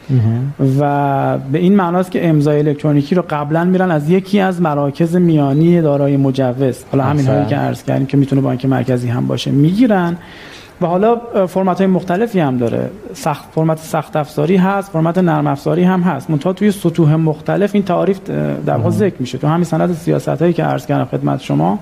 [0.80, 5.80] و به این معناست که امضای الکترونیکی رو قبلا میرن از یکی از مراکز میانی
[5.80, 6.84] دارای مجوز.
[6.92, 10.16] حالا همین هایی که عرض کردیم که می‌تونه بانک مرکزی هم باشه می‌گیرن.
[10.80, 12.90] و حالا فرمت های مختلفی هم داره.
[13.14, 16.30] سخت فرمت سخت افزاری هست فرمت نرم افزاری هم هست.
[16.30, 18.20] منتها توی سطوح مختلف این تعریف
[18.66, 19.38] در واقع ذکر میشه.
[19.38, 21.78] تو همین سند سیاست هایی که عرض کردم خدمت شما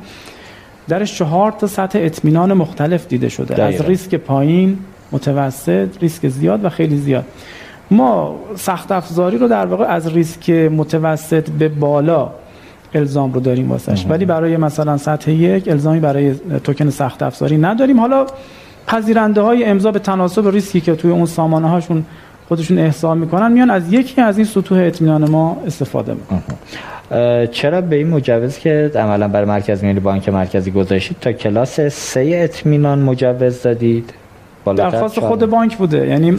[0.89, 3.63] درش چهار تا سطح اطمینان مختلف دیده شده.
[3.63, 4.79] از ریسک پایین
[5.13, 7.25] متوسط ریسک زیاد و خیلی زیاد.
[7.91, 12.31] ما سخت افزاری رو در واقع از ریسک متوسط به بالا
[12.95, 14.07] الزام رو داریم واسش.
[14.09, 18.01] ولی برای مثلا سطح یک الزامی برای توکن سخت افزاری نداریم.
[18.01, 18.27] حالا
[18.87, 22.05] پذیرنده های امضا به تناسب ریسکی که توی اون سامانه هاشون
[22.49, 27.47] خودشون احسا می‌کنن میان از یکی از این سطوح اطمینان ما استفاده می‌کنن.
[27.47, 32.31] چرا به این مجوز که عملا برای مرکز میانی بانک مرکزی گذاشتید تا کلاس سه
[32.35, 34.15] اطمینان مجوز دادید؟
[34.77, 36.07] درخواست خود بانک بوده.
[36.07, 36.39] یعنی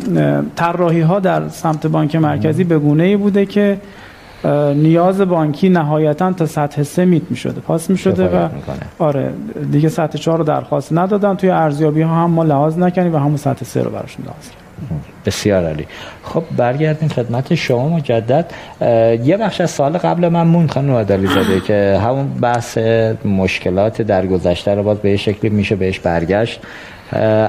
[0.56, 3.78] طراحی ها در سمت بانک مرکزی به گونه ای بوده که
[4.76, 8.50] نیاز بانکی نهایتا تا سطح سه میت می شده پاس می شده و
[9.00, 9.34] آره
[9.71, 11.36] دیگه سطح چهار رو درخواست ندادن.
[11.36, 14.67] توی ارزیابی ها هم ما لحاظ نکنیم و همون سطح سه رو براشون لحاظ کردیم.
[15.26, 15.88] بسیار عالی.
[16.23, 18.52] خب برگردیم خدمت شما مجدد.
[19.23, 22.78] یه بخش از سال قبل من مون خانم عدالی زاده که همون بحث
[23.26, 26.62] مشکلات در گذشته رو باز به شکلی میشه بهش برگشت.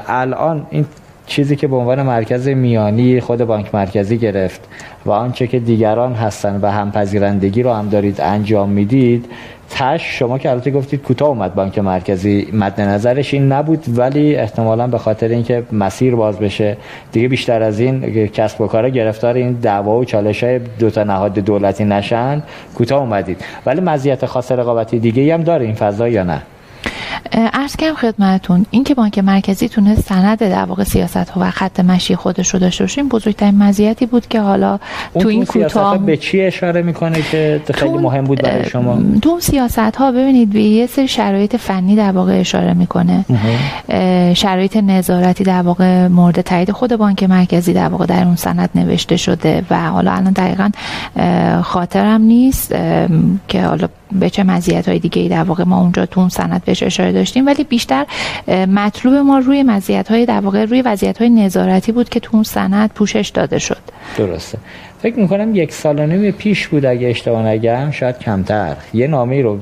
[0.08, 0.86] الان این
[1.28, 4.60] چیزی که به عنوان مرکز میانی خود بانک مرکزی گرفت
[5.06, 9.24] و آنچه که دیگران هستن و همپذیرندگی رو هم دارید انجام می‌دید
[9.70, 14.86] تش شما که البته گفتید کوتاه اومد بانک مرکزی مد نظرش این نبود ولی احتمالا
[14.86, 16.76] به خاطر اینکه مسیر باز بشه
[17.12, 21.04] دیگه بیشتر از این کسب و کار گرفتار این دعوا و چالش های دو تا
[21.04, 22.42] نهاد دولتی نشن
[22.74, 23.44] کوتاه اومدید.
[23.66, 26.42] ولی مزیت خاص رقابتی دیگه هم داره این فضا یا نه؟
[27.32, 31.80] ارز کم خدمتون این که بانک مرکزی تونست سند در واقع سیاست ها و خط
[31.80, 34.78] مشی خودش رو داشته باشه این بزرگترین مزیتی بود که حالا
[35.20, 39.78] تو این کوتاه به چی اشاره می‌کنه که خیلی مهم بود برای شما؟ تو سیاست
[39.78, 43.24] ها ببینید به یه سری شرایط فنی در واقع اشاره می‌کنه.
[44.34, 49.16] شرایط نظارتی در واقع مورد تایید خود بانک مرکزی در واقع در اون سند نوشته
[49.16, 50.70] شده و حالا الان دقیقا
[51.62, 52.74] خاطرم نیست
[53.48, 56.82] که حالا به چه مزیت های دیگه ای در واقع ما اونجا تو سند بهش
[56.82, 58.06] اشاره داشتیم ولی بیشتر
[58.48, 62.42] مطلوب ما روی مزیت های در واقع روی وضعیت های نظارتی بود که تو اون
[62.42, 63.78] سند پوشش داده شد.
[64.18, 64.58] درسته.
[65.02, 68.76] فکر می‌کنم یک سال و نیم پیش بود اگه اشتباه نگم شاید کمتر.
[68.94, 69.58] یه نامه رو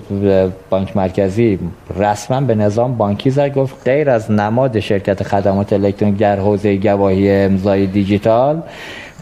[0.71, 1.59] بانک مرکزی
[1.99, 7.31] رسما به نظام بانکی زد گفت غیر از نماد شرکت خدمات الکترونیک در حوزه گواهی
[7.31, 8.63] امضای دیجیتال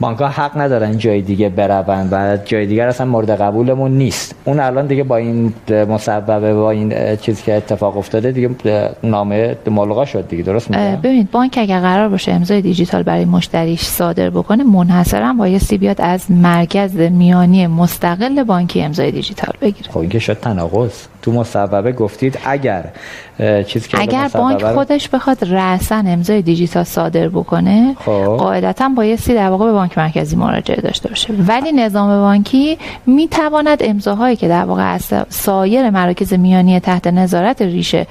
[0.01, 4.35] بانک ها حق ندارن جای دیگه برون و جای دیگر اصلا مورد قبولمون نیست.
[4.45, 8.51] اون الان دیگه با این مسببه با این چیزی که اتفاق افتاده دیگه
[9.03, 10.43] نامه ملغا شد دیگه.
[10.43, 15.79] درست میگم؟ ببینید بانک اگر قرار باشه امضای دیجیتال برای مشتریش صادر بکنه منحصرا بایستی
[15.79, 19.91] بیاد از مرکز میانی مستقل بانکی امضای دیجیتال بگیره.
[19.91, 20.93] خب این که شد تناقض.
[21.25, 22.85] تو مصوبه گفتید اگر
[23.67, 28.37] چیزی که اگر بانک خودش بخواد رأسا امضای دیجیتال صادر بکنه خب.
[28.39, 34.37] قاعدتا بایستی در واقع به بانک مرکزی مراجعه داشته باشه ولی نظام بانکی می‌تواند امضاهایی
[34.37, 38.07] که در واقع از سایر مراکز میانی تحت نظارت ریشه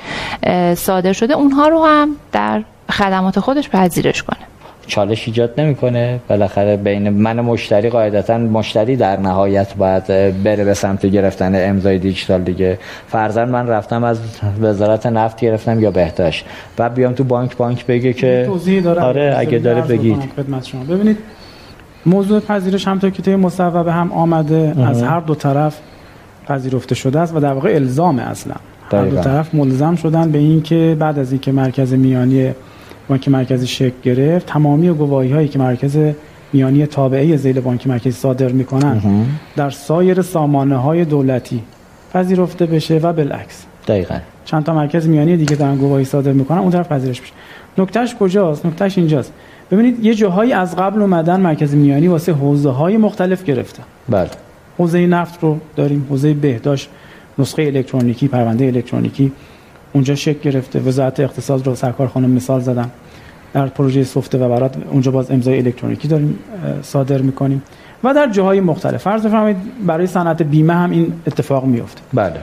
[0.76, 4.53] صادر شده اونها رو هم در خدمات خودش پذیرش کنه
[4.88, 6.20] چالش ایجاد نمی‌کنه.
[6.28, 10.04] بالاخره بین من مشتری قاعدتا مشتری در نهایت باید
[10.44, 12.80] بره به سمت گرفتن امضای دیجیتال دیگه.
[13.08, 14.20] فرضاً من رفتم از
[14.62, 16.46] وزارت نفت گرفتم یا بهداشت.
[16.80, 18.50] و بیام تو بانک بانک بگه که
[19.02, 20.24] آره اگه داره بگید.
[20.64, 20.84] شما.
[20.84, 21.18] ببینید
[22.06, 24.74] موضوع پذیرش هم تا که توی مصوبه هم آمده.
[24.88, 25.80] از هر دو طرف
[26.48, 28.56] پذیرفته شده است و در واقع الزام اصلا.
[28.92, 32.52] هر دو طرف ملزم شدن به اینکه بعد از اینکه مرکز میانی
[33.08, 34.46] بانک مرکزی شکل گرفت.
[34.46, 35.98] تمامی گواهی هایی که مرکز
[36.54, 39.02] میانی تابعه زیل بانک مرکزی صادر می‌کنن
[39.56, 41.64] در سایر سامانه های دولتی
[42.14, 43.66] پذیرفته بشه و بالعکس.
[43.88, 44.16] دقیقا.
[44.46, 47.32] چند تا مرکز میانی دیگه دارن گواهی صادر می‌کنن اون طرف پذیرش بشه
[47.78, 49.34] نکتهش کجاست؟ نکتهش اینجاست.
[49.72, 54.30] ببینید یه جاهایی از قبل اومدن مرکز میانی واسه حوزه های مختلف گرفتن بله.
[54.78, 56.90] حوزه نفت رو داریم حوزه بهداشت
[57.40, 59.32] نسخه الکترونیکی پرونده الکترونیکی.
[59.94, 62.92] اونجا شکل گرفته وزارت اقتصاد رو سرکار خانم مثال زدم
[63.54, 66.40] در پروژه سفته و برات اونجا باز امضای الکترونیکی داریم
[66.82, 67.64] صادر می‌کنیم.
[68.04, 69.04] و در جاهای مختلف.
[69.04, 72.40] فرض بفرمایید برای صنعت بیمه هم این اتفاق میفته بله.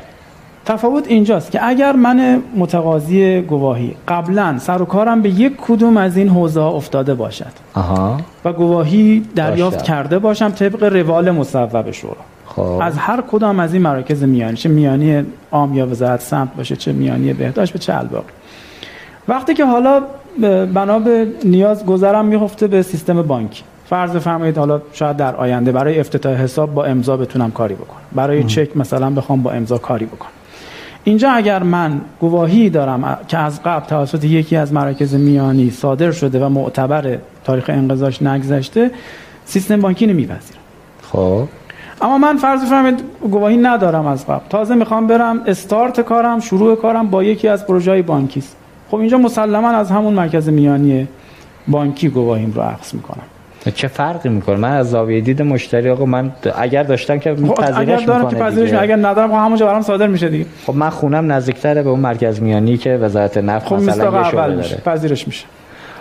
[0.64, 6.16] تفاوت اینجاست که اگر من متقاضی گواهی قبلا سر و کارم به یک کدوم از
[6.16, 8.16] این حوزه ها افتاده باشد آها.
[8.44, 12.16] و گواهی دریافت کرده باشم طبق روال مصوب شورا.
[12.56, 12.78] خب.
[12.82, 16.92] از هر کدام از این مراکز میانی چه میانی عام یا وزارت سمت باشه چه
[16.92, 18.32] میانی بهداشت به چه الباقی
[19.28, 20.02] وقتی که حالا
[20.74, 26.00] بنا به نیاز گذرم میفته به سیستم بانکی فرض فرمایید حالا شاید در آینده برای
[26.00, 28.00] افتتاح حساب با امضا بتونم کاری بکنم.
[28.12, 30.30] برای چک مثلا بخوام با امضا کاری بکنم.
[31.04, 36.44] اینجا اگر من گواهی دارم که از قبل توسط یکی از مراکز میانی صادر شده
[36.44, 38.90] و معتبر تاریخ انقضاش نگذشته
[39.44, 40.58] سیستم بانکی نمیپذیره
[41.12, 41.48] خب.
[42.02, 44.48] اما من فرض فرمایید گواهی ندارم از قبل.
[44.48, 48.56] تازه می‌خوام برم استارت کارم شروع کارم با یکی از پروژه بانکی است
[48.90, 51.08] خب اینجا مسلما از همون مرکز میانی
[51.68, 53.22] بانکی گواهیم رو عکس می‌کنم.
[53.74, 57.78] چه فرقی می‌کنه؟ من از زاویه دید مشتری آقا من اگر داشتم که خب پذیرش
[57.78, 58.72] اگر دارم که پذیرش.
[58.72, 60.46] اگر ندارم خب همونجا برام صادر میشه دیگه.
[60.66, 64.62] خب من خونم نزدیکتره به اون مرکز میانی که وزارت نفت خب مثلا یه داره.
[64.84, 65.46] پذیرش میشه.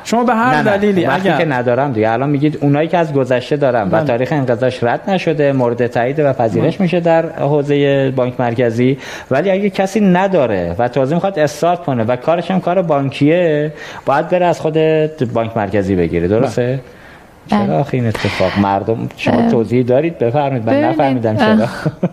[0.04, 0.78] شما به هر نه نه.
[0.78, 2.10] دلیلی وقتی اگر که ندارم دیگه.
[2.10, 4.04] الان میگید اونایی که از گذشته دارم و بله.
[4.04, 8.98] تاریخ انقضاش رد نشده مورد تایید و پذیرش میشه در حوزه بانک مرکزی.
[9.32, 13.74] ولی اگه کسی نداره و تازه می‌خواد استارت کنه و کارش هم کار بانکیه
[14.06, 14.78] باید بره از خود
[15.34, 16.28] بانک مرکزی بگیره.
[16.28, 16.99] درسته؟ بله.
[17.50, 21.68] چرا آخه این اتفاق؟ مردم شما توضیح دارید؟ بفرمایید من نفهمیدم چرا.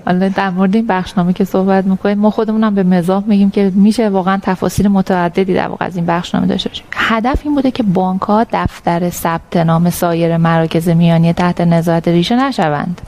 [0.06, 3.72] حالا در مورد این بخشنامه که صحبت می‌کنیم ما خودمون هم به مزاح میگیم که
[3.74, 6.84] میشه واقعا تفاصیل متعددی در واقع از این بخشنامه داشته باشیم.
[6.92, 12.46] هدف این بوده که بانک ها دفتر ثبت نام سایر مراکز میانی تحت نظارت ریشه
[12.46, 13.00] نشوند.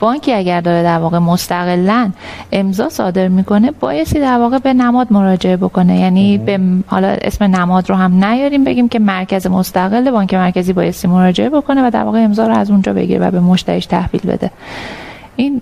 [0.00, 2.10] بانکی اگر داره در واقع مستقلا
[2.52, 6.00] امضا صادر می‌کنه بایستی در واقع به نماد مراجعه بکنه.
[6.00, 11.08] یعنی به حالا اسم نماد رو هم نیاریم بگیم که مرکز مستقل بانک مرکزی بایستی
[11.08, 14.50] مراجعه بکنه و در واقع امضا رو از اونجا بگیره و به مشتریش تحویل بده.
[15.36, 15.60] این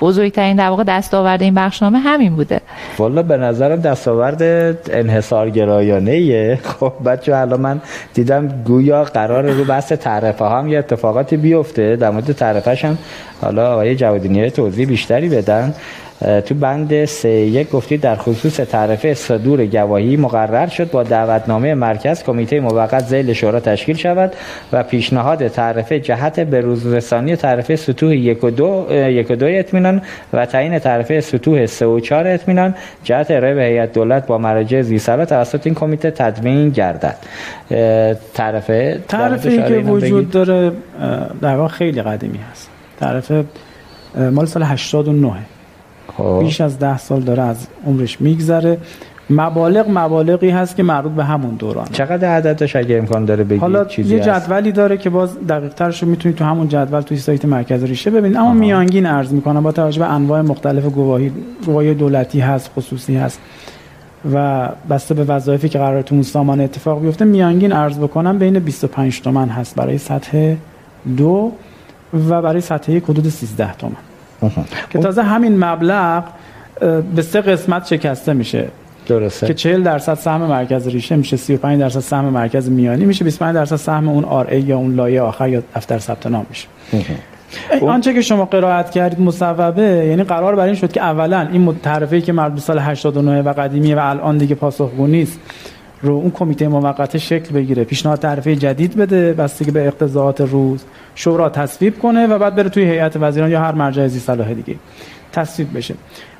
[0.00, 2.60] بزرگترین در واقع دستاورد این بخشنامه همین بوده.
[2.98, 4.42] والا به نظرم دستاورد
[4.92, 7.80] انحصارگرایانه ایه خب بچه الان من
[8.14, 11.96] دیدم گویا قرار رو بحث تعرفه هم یه اتفاقاتی بیفته.
[11.96, 12.98] در مورد تعرفهش هم
[13.40, 15.74] حالا آقای جوادینی توضیح بیشتری بدن.
[16.20, 22.22] تو بند سه یک گفتید در خصوص تعرفه صدور گواهی مقرر شد با دعوتنامه مرکز
[22.22, 24.32] کمیته موقت ذیل شورا تشکیل شود
[24.72, 29.46] و پیشنهاد تعرفه جهت به روز رسانی تعرفه سطوح یک و دو یک و دو
[29.48, 30.02] اطمینان
[30.32, 32.74] و تعیین تعرفه سطوح سه و چهار اطمینان.
[33.04, 37.16] جهت ارائه به هیئت دولت با مراجع زیرسالا توسط این کمیته تدوین گردد.
[38.34, 40.72] تعرفه تعرفه که وجود داره
[41.40, 42.70] در واقع خیلی قدیمی هست.
[43.00, 43.44] تعرفه
[44.32, 45.32] مال سال 89
[46.18, 46.38] خب.
[46.40, 48.78] بیش از ده سال داره از عمرش میگذره.
[49.30, 53.84] مبالغ مبالغی هست که مربوط به همون دوران چقدر عددش اگه امکان داره بگید حالا
[53.84, 57.44] چیزی یه؟ جدولی داره که باز دقیق ترش رو می‌تونید تو همون جدول توی سایت
[57.44, 58.36] مرکز ریشه ببینید.
[58.36, 61.32] اما میانگین عرض می‌کنم با توجه به انواع مختلف گواهی
[61.66, 63.40] گواهی دولتی هست خصوصی هست
[64.34, 68.58] و بسته به وظایفی که قرار تو اون سامان اتفاق بیفته میانگین عرض بکنم بین
[68.58, 70.54] 25 تومن هست برای سطح
[71.16, 71.52] دو
[72.28, 74.07] و برای سطح یک حدود 13 تومن.
[74.90, 76.24] که تازه همین مبلغ
[77.14, 78.68] به سه قسمت شکسته میشه.
[79.06, 79.46] درسته.
[79.46, 83.76] که 40 درصد سهم مرکز ریشه میشه 35 درصد سهم مرکز میانی میشه 25 درصد
[83.76, 86.68] سهم اون آر ای یا اون لایه آخر یا دفتر ثبت نام میشه.
[87.82, 92.20] آنچه که شما قرائت کردید مصوبه یعنی قرار بر این شد که اولا این متعرفه
[92.20, 95.40] که مربوط سال 89 و قدیمیه و الان دیگه پاسخگو نیست.
[96.02, 100.84] رو اون کمیته موقت شکل بگیره پیشنهاد تعرفه جدید بده بستگی به اقتضاعات روز
[101.14, 104.76] شورا تصویب کنه و بعد بره توی هیئت وزیران یا هر مرجع زی صلاح دیگه
[105.32, 105.94] تصویب بشه.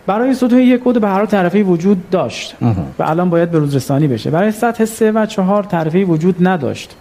[0.06, 2.56] برای سطوح یک کد به هر تعرفه وجود داشت
[2.98, 4.30] و الان باید به روز رسانی بشه.
[4.30, 6.96] برای سطح سه و چهار تعرفه وجود نداشت.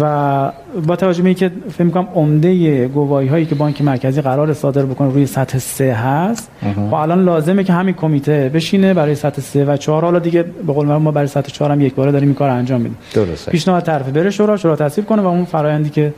[0.00, 0.52] و
[0.86, 5.12] با توجه به اینکه فکر می‌کنم عمده گواهی هایی که بانک مرکزی قرار صادر بکنه
[5.12, 6.50] روی سطح سه هست
[6.90, 10.04] و الان لازمه که همین کمیته بشینه برای سطح سه و چهار.
[10.04, 12.80] حالا دیگه به قول ما برای سطح چهار هم یک باره داریم این کار انجام
[12.80, 12.98] میدیم.
[13.14, 13.50] درسته.
[13.50, 16.14] پیشنهاد تعرفه بره شورا شورا تصویب کنه و اون فرایندی که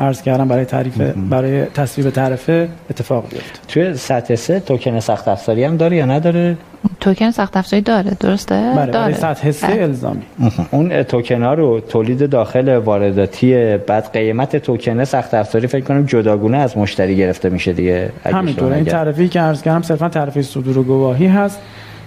[0.00, 3.58] عرض کردم برای تعریف برای تصویب تعرفه اتفاق بیفته.
[3.68, 6.56] توی سطح سه توکن سخت افزاری هم داره یا نداره؟
[7.00, 9.14] توکن سخت افزاری داره درسته؟ بله برای داره.
[9.14, 9.82] سطح سه بله.
[9.82, 10.22] الزامی.
[10.70, 16.56] اون توکن ها رو تولید داخل وارداتی بعد قیمت توکن سخت افزاری فکر کنم جداگونه
[16.56, 18.92] از مشتری گرفته میشه دیگه همینطوره این نگم.
[18.92, 21.60] تعرفی که عرض کردم صرفا تعرفه صدور و گواهی هست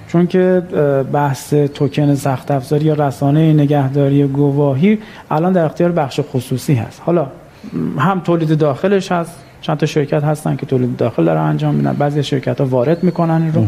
[0.07, 0.61] چون که
[1.13, 4.99] بحث توکن سخت افزاری یا رسانه نگهداری گواهی
[5.31, 7.01] الان در اختیار بخش خصوصی هست.
[7.05, 7.27] حالا
[7.97, 11.93] هم تولید داخلش هست چند تا شرکت هستن که تولید داخل دارن انجام میدن.
[11.93, 13.65] بعضی شرکت ها وارد می‌کنن این رو.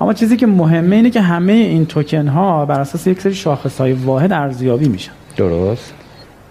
[0.00, 3.78] اما چیزی که مهمه اینه که همه این توکن ها بر اساس یک سری شاخص
[3.78, 5.12] های واحد ارزیابی میشن.
[5.36, 5.94] درست.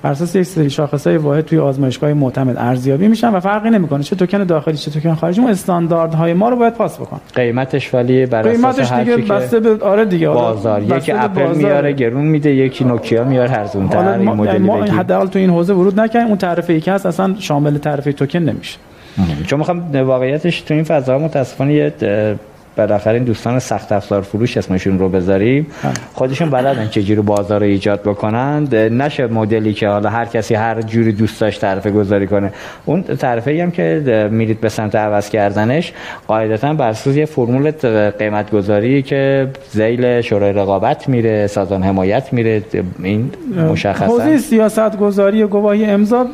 [0.06, 4.04] بر اساس یک سری شاخصهای واحد توی آزمایشگاه معتمد ارزیابی میشن و فرقی نمی‌کنه.
[4.04, 8.26] چه توکن داخلی چه توکن خارجی اون استانداردهای ما رو باید پاس بکن قیمتش ولی
[8.26, 10.84] بر اساس قیمتش دیگه بسته به آره دیگه بازار.
[10.84, 11.54] یکی اپل بازار.
[11.54, 15.50] میاره گرون میده یکی نوکیا میاره ارزون تر این ما, مدلی ما حداقل تو این
[15.50, 18.78] حوزه ورود نکنیم اون تعرفه ای که هست اصلا شامل تعرفه توکن نمیشه.
[19.48, 21.94] چون می‌خوام واقعیتش تو این فضا متاسفانه یه
[22.78, 25.68] بالاخره این دوستان سخت افزار فروش اسمشون رو بذاریم.
[26.14, 31.12] خودشون بلدن چجوری بازار رو ایجاد بکنند نشه مدلی که حالا هر کسی هر جوری
[31.12, 32.52] دوست داشت تعرفه گذاری کنه.
[32.86, 35.94] اون تعرفه هم که میرید به سمت عوض کردنش
[36.28, 37.72] قاعدتا بر اساس یه فرمول
[38.20, 42.64] قیمت گذاری که ذیل شورای رقابت میره سازمان حمایت میره
[43.04, 43.32] این
[43.72, 44.06] مشخصا.
[44.06, 46.26] حوزه سیاست گذاری گواهی امضا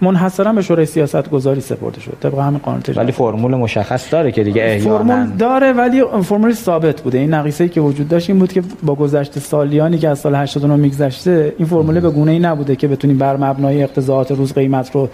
[0.00, 2.16] منحصرا به شورای سیاست گذاری سپرده شد.
[2.20, 7.00] طبق همین قانون ولی فرمول مشخص داره که دیگه احیانا فرمول داره ولی فرمول ثابت
[7.00, 7.18] بوده.
[7.18, 10.76] این نقیصه که وجود داشت این بود که با گذشته سالیانی که از سال 89
[10.76, 15.08] میگذشته این فرمول به گونه ای نبوده که بتونیم بر مبنای اقتضاعات روز قیمت رو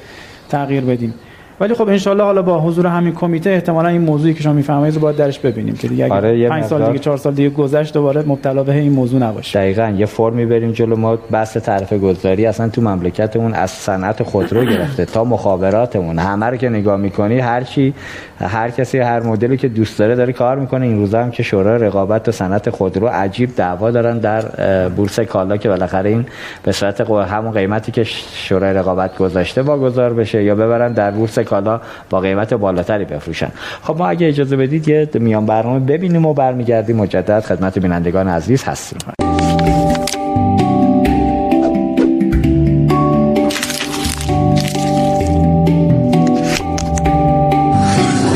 [0.49, 1.15] تغییر بدیم.
[1.61, 5.01] ولی خب انشالله حالا با حضور همین کمیته احتمالا این موضوعی که شما میفرمایید رو
[5.01, 8.63] باید درش ببینیم که دیگه آره 5 سال دیگه 4 سال دیگه گذشت دوباره مبتلا
[8.63, 9.59] به این موضوع نباشه.
[9.59, 10.97] دقیقاً یه فرمی بریم جلو.
[10.97, 16.19] ما بحث طرف گذاری اصلا تو مملکتمون از صنعت خودرو گرفته تا مخابراتمون.
[16.19, 17.95] همه رو که نگاه می‌کنی هر چی
[18.41, 20.87] هر کسی هر مدلی که دوست داره داره کار می‌کنه.
[20.87, 24.43] این روزا هم که شورای رقابت و صنعت خودرو عجیب دعوا دارن در
[24.89, 26.27] بورس کالا که بالاخره این
[26.63, 31.81] به صورت همون قیمتی که شورای رقابت گذاشته واگذار بشه یا ببرن در بورس کالا
[32.11, 33.51] با قیمت بالاتری بفروشن.
[33.83, 36.97] خب ما اگه اجازه بدید یه میان برنامه ببینیم و برمیگردیم.
[36.97, 38.99] مجدد خدمت بینندگان عزیز هستیم.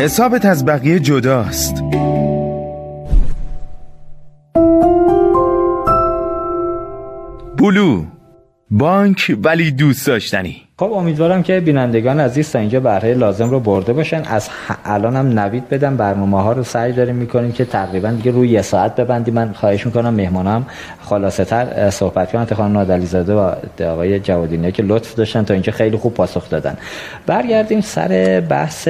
[0.01, 1.75] حسابت از بقیه جداست.
[7.59, 8.05] بلو
[8.71, 10.63] بانک ولی دوست داشتنی.
[10.85, 14.23] خب امیدوارم که بینندگان عزیز تا اینجا برای لازم رو برده باشن.
[14.27, 14.49] از
[14.85, 18.63] الان هم نوید بدم برنامه ها رو سعی داریم می‌کنیم که تقریبا دیگه روی یه
[18.63, 19.35] ساعت ببندیم.
[19.35, 20.67] من خواهش می‌کنم مهمانم
[21.03, 22.45] خلاصه تر صحبت کنن.
[22.45, 23.53] خانم نادلی زاده و
[23.85, 26.77] آقای جوادینی که لطف داشتن تا اینجا خیلی خوب پاسخ دادن.
[27.27, 28.89] برگردیم سر بحث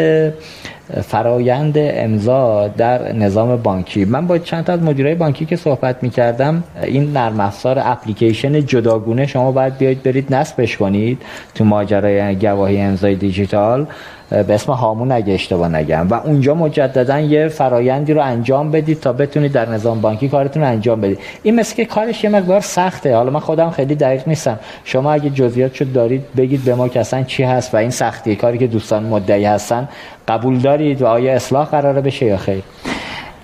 [1.02, 4.04] فرایند امضا در نظام بانکی.
[4.04, 8.66] من با چند تا از مدیرای بانکی که صحبت می کردم این نرم افزار اپلیکیشن
[8.66, 11.22] جداگونه شما باید بیاید برید نصبش کنید.
[11.54, 13.86] تو ماجرای گواهی امضای دیجیتال
[14.30, 16.08] به اسم هامون اگه اشتباه نگم.
[16.10, 21.00] و اونجا مجددا یه فرایندی رو انجام بدید تا بتونید در نظام بانکی کارتون انجام
[21.00, 21.18] بدید.
[21.42, 23.16] این مثل که کارش یه مقدار سخته.
[23.16, 24.58] حالا من خودم خیلی دقیق نیستم.
[24.84, 28.66] شما اگه جزئیات دارید بگید به ما که چی هست و این سختی کاری که
[28.66, 29.88] دوستان مدعی هستن
[30.28, 32.62] قبول دارید و آیا اصلاح قراره بشه یا خیر؟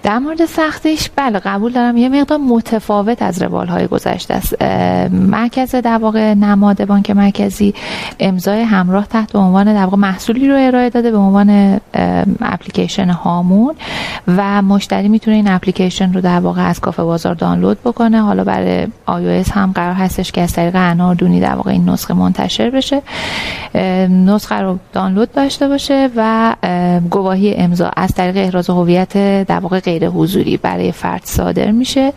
[0.02, 1.96] در مورد سختیش بله قبول دارم.
[1.96, 4.62] یه مقدار متفاوت از روال های گذشته است.
[5.12, 7.74] مرکز در واقع نماد بانک مرکزی
[8.20, 11.80] امضای همراه تحت عنوان در واقع محصولی رو ارائه داده به عنوان
[12.40, 13.74] اپلیکیشن هامون
[14.36, 18.22] و مشتری می‌تونه این اپلیکیشن رو در واقع از کافه بازار دانلود بکنه.
[18.22, 22.70] حالا برای iOS هم قرار هستش که از طریق اناردونی در واقع این نسخه منتشر
[22.70, 23.02] بشه.
[24.08, 26.54] نسخه رو دانلود داشته باشه و
[27.10, 32.12] گواهی امضا از طریق احراز هویت در واقع غیر حضوری برای فرد صادر میشه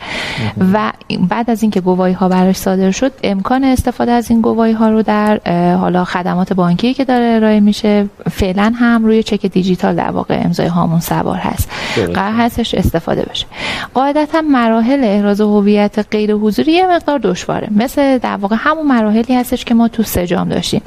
[0.74, 0.92] و
[1.30, 5.02] بعد از اینکه گواهی ها براش صادر شد امکان استفاده از این گواهی ها رو
[5.02, 5.40] در
[5.76, 10.68] حالا خدمات بانکی که داره ارائه میشه فعلا هم روی چک دیجیتال در واقع امضای
[10.68, 11.70] هامون سوار هست.
[12.14, 13.46] قرار هستش استفاده بشه.
[13.94, 17.68] قاعدتا مراحل احراز هویت غیر حضوری یه مقدار دشواره.
[17.72, 20.82] مثل در واقع همون مراحلی هستش که ما تو سجام داشتیم.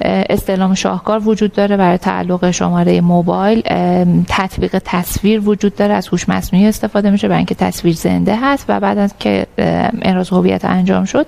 [0.00, 3.62] استعلام شاهکار وجود داره برای تعلق شماره موبایل.
[4.28, 8.80] تطبیق تصویر وجود داره از هوش مصنوعی استفاده میشه برای اینکه تصویر زنده هست و
[8.80, 9.46] بعد از که
[10.02, 11.26] احراز هویت انجام شد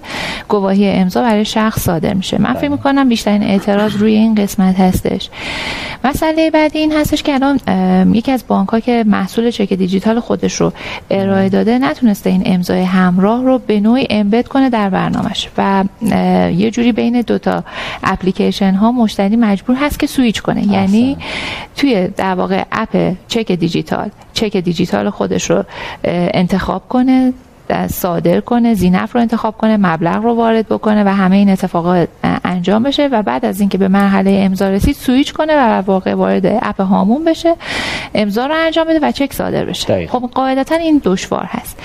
[0.49, 2.41] گواهی امضا برای شخص صادر میشه.
[2.41, 5.31] من فکر می‌کنم بیشترین اعتراض روی این قسمت هستش.
[6.05, 7.61] مسئله بعدی این هستش که الان
[8.15, 10.73] یکی از بانک ها که محصول چک دیجیتال خودش رو
[11.11, 15.85] ارائه داده نتونسته این امضای همراه رو به نوعی امبد کنه در برنامهش و
[16.57, 17.65] یه جوری بین دوتا
[18.03, 20.73] اپلیکیشن ها مشتری مجبور هست که سویچ کنه.
[20.73, 21.17] یعنی
[21.77, 24.76] توی در واقع app چک دیجیتال چک دیجیتال
[25.11, 25.65] خودش رو
[26.05, 27.33] انتخاب کنه
[27.91, 32.09] صادر کنه ذینفع رو انتخاب کنه مبلغ رو وارد بکنه و همه این اتفاقات
[32.45, 36.47] انجام بشه و بعد از اینکه به مرحله امضا رسید سویچ کنه و واقع وارد
[36.47, 37.55] app هامون بشه
[38.15, 40.07] امضا رو انجام بده و چک صادر بشه.
[40.07, 41.79] خب قاعدتا این دشوار هست.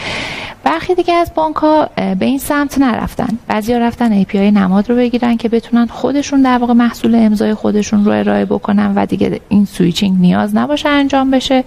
[0.63, 3.37] برخی دیگه از بانک ها به این سمت نرفتن.
[3.47, 8.11] بعضیا رفتن API نماد رو بگیرن که بتونن خودشون در واقع محصول امضای خودشون رو
[8.11, 11.63] ارائه بکنن و دیگه این switching نیاز نباشه انجام بشه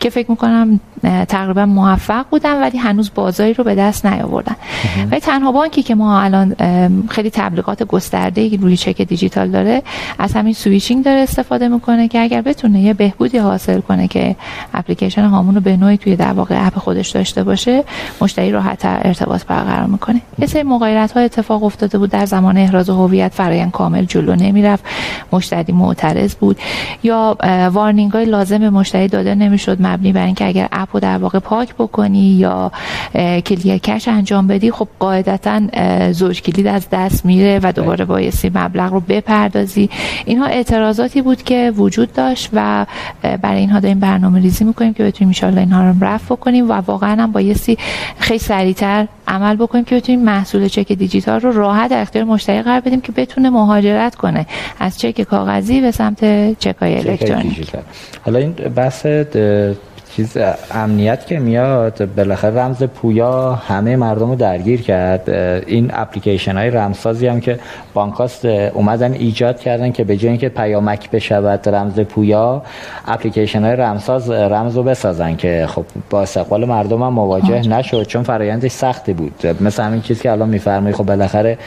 [0.00, 0.80] که فکر می‌کنم
[1.28, 4.56] تقریبا موفق بودن ولی هنوز بازاری رو به دست نیاوردن.
[5.10, 6.54] و تنها بانکی که ما الان
[7.08, 9.82] خیلی تبلیغات گسترده روی چک دیجیتال داره
[10.18, 14.36] از همین switching داره استفاده می‌کنه که اگر بتونه یه بهبودی حاصل کنه که
[14.74, 17.84] اپلیکیشن هامون رو به نوعی توی در واقع app خودش داشته باشه
[18.38, 22.90] مشتری راحت ارتباط برقرار می‌کنه یه سری مغایرت ها اتفاق افتاده بود در زمان احراز
[22.90, 23.34] هویت.
[23.34, 24.84] فرایند کامل جلو نمی‌رفت.
[25.32, 26.58] مشتری معترض بود.
[27.02, 27.36] یا
[27.72, 29.76] وارنینگ های لازم مشتری داده نمی‌شد.
[29.80, 32.72] مبنی بر اینکه اگر اپ رو در واقع پاک بکنی یا
[33.46, 35.60] کلیر کش انجام بدی خب قاعدتا
[36.12, 39.90] زوج کلید از دست میره و دوباره بایستی مبلغ رو بپردازی.
[40.24, 42.86] اینها اعتراضاتی بود که وجود داشت و
[43.42, 47.22] برای اینها داریم برنامه ریزی می‌کنیم که بتونیم ان اینها رو رفع بکنیم و واقعا
[47.22, 47.78] هم بایستی
[48.28, 52.80] خیلی سریعتر عمل بکنیم که بتونیم محصول چک دیجیتال رو راحت در اختیار مشتری قرار
[52.80, 54.46] بدیم که بتونه مهاجرت کنه
[54.80, 56.18] از چک کاغذی به سمت
[56.58, 57.66] چک های الکترونیکی
[58.22, 59.06] حالا این بحث
[60.18, 60.36] چیز
[60.70, 65.30] امنیت که میاد بالاخره رمز پویا همه مردم رو درگیر کرد.
[65.66, 67.58] این اپلیکیشن های رمزسازی هم که
[67.94, 72.62] بانکاست اومدن ایجاد کردن که به جای اینکه پیامک بشود رمز پویا
[73.06, 78.22] اپلیکیشن های رمزساز رمز رو بسازن که خب با استقبال مردم هم مواجه نشد چون
[78.22, 79.46] فرایندش سختی بود.
[79.60, 81.58] مثل همین چیزی که الان میفرمایید خب بالاخره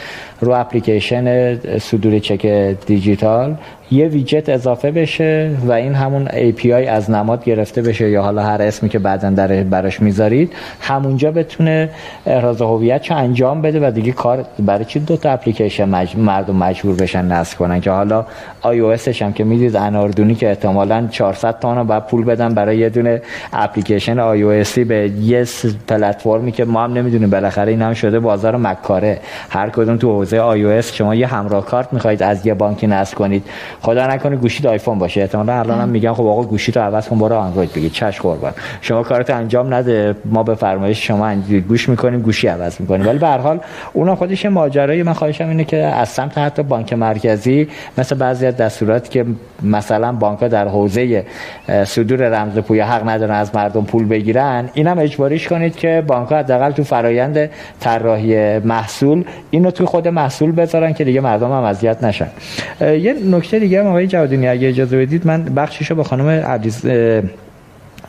[0.41, 2.45] رو اپلیکیشن صدور چک
[2.85, 3.55] دیجیتال
[3.91, 8.61] یه ویجت اضافه بشه و این همون API از نماد گرفته بشه یا حالا هر
[8.61, 10.53] اسمی که بعدا در براش می‌ذارید.
[10.81, 11.89] همونجا بتونه
[12.25, 16.15] احراز هویت انجام بده و دیگه کار برای چی دو تا اپلیکیشن مج...
[16.17, 18.25] مردم مجبور بشن نصب کنن که حالا
[18.63, 23.21] iOS هم که می‌دید اناردونی که احتمالاً 400 تا بعد پول بدن برای یه دونه
[23.53, 25.45] اپلیکیشن iOS به یه
[25.87, 29.19] پلتفرمی که ما هم نمی‌دونیم بالاخره این هم شده بازار مکاره.
[29.49, 33.43] هر کدوم تو حوزه iOS شما یه همراه کارت می‌خواید از یه بانکی نصب کنید.
[33.81, 35.21] خدا نکنه گوشی آیفون باشه.
[35.21, 37.91] احتمالاً الان هم میگن خب آقا گوشی تو عوض کن برو اندروید بگیر.
[37.91, 38.51] چش قربان.
[38.81, 41.35] شما کارت انجام نده ما به فرمایش شما
[41.67, 43.07] گوش می‌کنیم گوشی عوض می‌کنیم.
[43.07, 43.59] ولی به هر حال
[43.93, 47.67] اونا خودش ماجرای من خواهشم اینه که از سمت حتی بانک مرکزی
[47.97, 49.25] مثل بعضی از دستوراتی که
[49.63, 51.25] مثلا بانک در حوزه
[51.85, 56.37] صدور رمز پویا حق ندارن از مردم پول بگیرن اینم اجباریش کنید که بانک ها
[56.37, 62.03] حداقل تو فرایند طراحی محصول اینو تو خود محصول بذارن که دیگه مردم هم اذیت
[62.03, 62.27] نشن.
[62.81, 66.85] یه نکته دیگه هم آقای جوادینی اگه اجازه بدید من بخشیشو با خانم عبدیز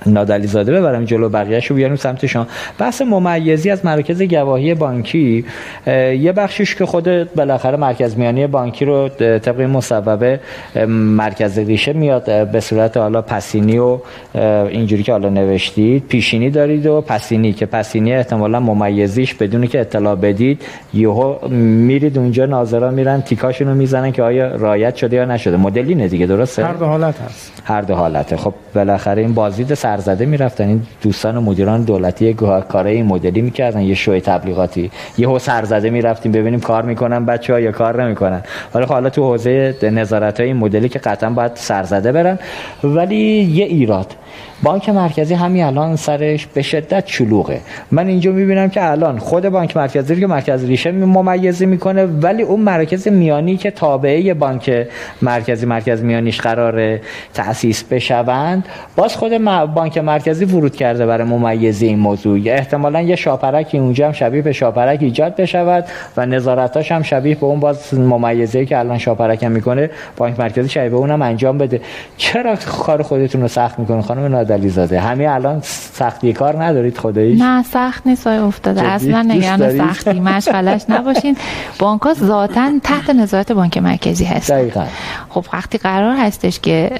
[0.07, 2.46] نادلی زاده ببرم جلو بقیه‌اش رو بیاریم سمت شما.
[2.78, 5.44] بحث ممیزی از مرکز گواهی بانکی
[5.86, 10.40] یه بخشش که خود بالاخره مرکز میانی بانکی رو طبق مصوبه
[10.88, 13.98] مرکز ریشه میاد به صورت حالا پسینی و
[14.34, 20.14] اینجوری که حالا نوشتید پیشینی دارید و پسینی که پسینی احتمالا ممیزیش بدونی که اطلاع
[20.14, 20.62] بدید
[20.94, 25.57] یهو میرید اونجا ناظران میرن تیکاشون رو می‌زنن که آیا رایت شده یا نشده.
[25.57, 27.62] مدل اینه دیگه درسته؟ هر دو حالت هست.
[27.64, 28.36] هر دو حالته.
[28.36, 30.68] خب بالاخره این بازدید سرزده می‌رفتن.
[30.68, 34.90] این دوستان و مدیران دولتی کار این مدلی می‌کردن یه شوی تبلیغاتی.
[35.18, 38.43] یه سرزده می‌رفتیم ببینیم کار می‌کنن بچه ها یا کار نمی‌کنن.
[38.72, 42.38] حالا خب حالا تو حوزه نظارت های مدلی که قطعا باید سرزده برن.
[42.84, 44.14] ولی یه ایراد.
[44.62, 47.60] بانک مرکزی همین الان سرش به شدت چلوغه
[47.90, 52.60] من اینجا می‌بینم که الان خود بانک مرکزی که مرکز ریشه ممیزی می‌کنه ولی اون
[52.60, 54.86] مرکز میانی که تابعه بانک
[55.22, 56.98] مرکزی مرکز میانیش قرار
[57.34, 58.64] تأسیس بشوند
[58.96, 62.40] باز خود بانک مرکزی ورود کرده برای ممیزی این موضوع.
[62.46, 65.84] احتمالا یه شاپرکی اونجا هم شبیه به شاپرک ایجاد بشود
[66.16, 70.88] و نظارتاش هم شبیه به اون باز ممیزی که الان شاپرک می‌کنه بانک مرکزی شبیه
[70.88, 71.80] به اونم انجام بده.
[72.16, 77.40] چرا کار خودتون رو سخت می‌کنه خانم؟ نادلی زاده همین الان سختی کار ندارید خداییش؟
[77.40, 78.82] نه سخت نیست افتاده.
[78.82, 81.36] اصلا نگران سختی مشغلش نباشین.
[81.78, 84.84] بانک ها ذاتا تحت نظارت بانک مرکزی هست دقیقا.
[85.28, 86.90] خب وقتی قرار هستش که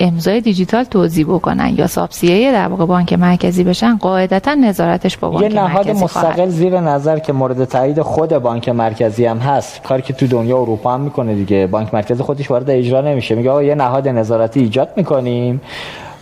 [0.00, 5.42] امضای دیجیتال توضیح بکنن یا سابسیه در واقع بانک مرکزی بشن قاعدتا نظارتش با بانک
[5.42, 9.82] یه نهاد مستقل زیر نظر که مورد تایید خود بانک مرکزی هم هست.
[9.82, 11.66] کاری که تو دنیا اروپا هم می‌کنه دیگه.
[11.66, 13.34] بانک مرکزی خودش وارد اجرا نمیشه.
[13.34, 15.60] میگه یه نهاد نظارتی ایجاد می‌کنیم.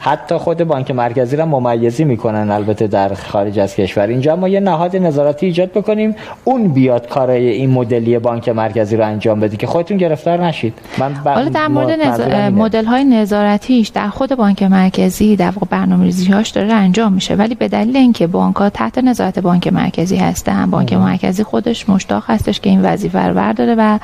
[0.07, 4.07] حتی خود بانک مرکزی را ممیزی می‌کنن البته در خارج از کشور.
[4.07, 6.14] اینجا ما یه نهاد نظارتی ایجاد بکنیم.
[6.44, 10.74] اون بیاد کارای این مدلی بانک مرکزی رو انجام بده که خودتون گرفتار نشید.
[10.98, 12.20] من حالا در مورد
[12.52, 17.34] مدل های نظارتیش در خود بانک مرکزی در واقع برنامه‌ریزی هاش داره انجام میشه.
[17.34, 22.24] ولی به دلیل اینکه بانک ها تحت نظارت بانک مرکزی هستن بانک مرکزی خودش مشتاق
[22.26, 23.98] هستش که این وظیفه رو برداره و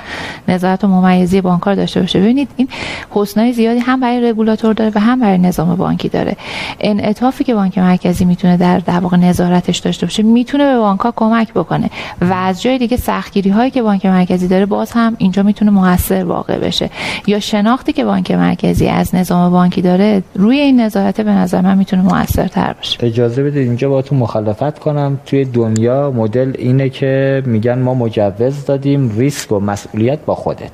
[0.48, 2.20] نظارت و ممیزی بانک داشته باشه.
[2.20, 2.68] ببینید این
[3.10, 6.36] حسنای زیادی هم برای رگولاتور داره و هم برای نظام بانکی داره.
[6.80, 11.12] انعطافی که بانک مرکزی می‌تونه در در واقع نظارتش داشته باشه می‌تونه به بانک ها
[11.16, 11.90] کمک بکنه.
[12.20, 16.24] و از جای دیگه سختگیری هایی که بانک مرکزی داره باز هم اینجا می‌تونه موثر
[16.24, 16.90] واقع بشه.
[17.26, 21.78] یا شناختی که بانک مرکزی از نظام بانکی داره روی این نظارت به نظر من
[21.78, 23.04] می‌تونه موثرتر باشه.
[23.04, 25.18] اجازه بدید اینجا با تو مخالفت کنم.
[25.26, 30.70] توی دنیا مدل اینه که میگن ما مجوز دادیم ریسک و مسئولیت با خودت.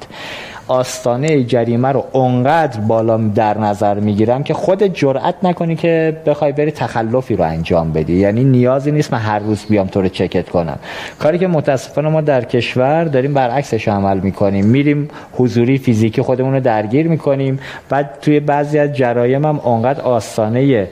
[0.69, 6.71] آستانه جریمه رو اونقدر بالا در نظر می‌گیرم که خود جرأت نکنی که بخوای بری
[6.71, 8.17] تخلفی رو انجام بدی.
[8.17, 10.79] یعنی نیازی نیست من هر روز بیام تو رو چکت کنم.
[11.19, 14.67] کاری که متاسفانه ما در کشور داریم برعکسش عمل می‌کنیم.
[14.67, 17.59] میریم حضوری فیزیکی خودمون رو درگیر می‌کنیم
[17.89, 20.89] بعد توی بعضی از جرایم هم اونقدر آستانه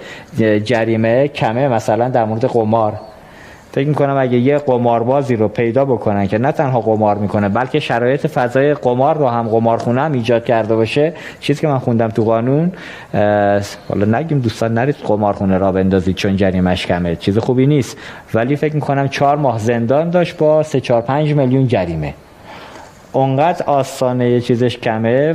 [0.64, 1.68] جریمه کمه.
[1.68, 2.93] مثلا در مورد قمار.
[3.75, 8.27] فکر می‌کنم اگه یه قماربازی رو پیدا بکنن که نه تنها قمار می‌کنه بلکه شرایط
[8.27, 12.72] فضای قمار رو هم قمارخونه هم ایجاد کرده باشه چیزی که من خوندم تو قانون
[13.89, 17.99] حالا نگیم دوستان نرید قمارخونه را بندازید چون جریمش کمه چیز خوبی نیست.
[18.35, 22.14] ولی فکر می‌کنم چهار ماه زندان داشت با 3 4 5 میلیون جریمه.
[23.15, 25.35] اونقدر آستانه یه چیزش کمه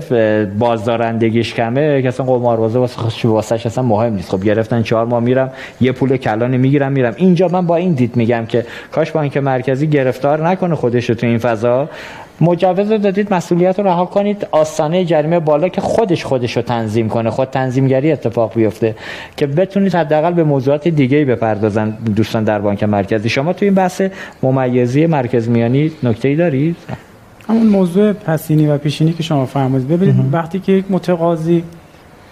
[0.59, 4.29] بازدارندگیش کمه که اصلا قماربازه واسه خودش واسش اصلا مهم نیست.
[4.29, 5.51] خب گرفتن چهار ماه میرم
[5.81, 7.13] یه پول کلانی می‌گیرم میرم.
[7.17, 11.37] اینجا من با این دید میگم که کاش بانک مرکزی گرفتار نکنه خودش تو این
[11.37, 11.89] فضا
[12.41, 17.29] مجوز دادید مسئولیت رو رها کنید آستانه جریمه بالا که خودش خودش رو تنظیم کنه.
[17.29, 18.95] خود تنظیمگری اتفاق بیفته
[19.37, 23.29] که بتونید حداقل به موضوعات دیگه ای بپردازن دوستان در بانک مرکزی.
[23.29, 24.01] شما تو این بحث
[24.43, 26.75] ممیزی مرکز میانی نکته ای دارید؟
[27.49, 29.87] همون موضوع پسینی و پیشینی که شما فرمودید.
[29.87, 31.63] ببینید وقتی که یک متقاضی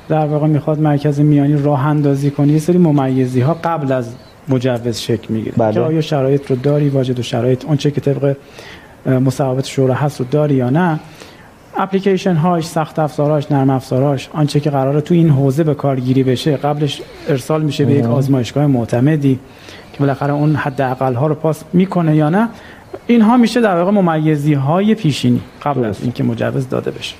[0.09, 4.15] در واقع می‌خواد مرکز میانی راه اندازی کنه یه سری ممیزی ها قبل از
[4.49, 5.55] مجوز شکل می‌گیره.
[5.57, 5.73] بله.
[5.73, 8.35] که آیا شرایط رو داری واجد و شرایط اونچه که طبق
[9.05, 10.99] مصوبات شورا هست رو داری یا نه.
[11.77, 16.57] اپلیکیشن هاش سخت افزاراش نرم افزاراش آنچه که قراره تو این حوزه به کارگیری بشه
[16.57, 19.39] قبلش ارسال میشه به یک آزمایشگاه معتمدی
[19.93, 22.49] که بالاخره اون حد اقل ها رو پاس می‌کنه یا نه.
[23.07, 27.15] اینها میشه در واقع ممیزی های پیشینی قبل از اینکه مجوز داده بشه.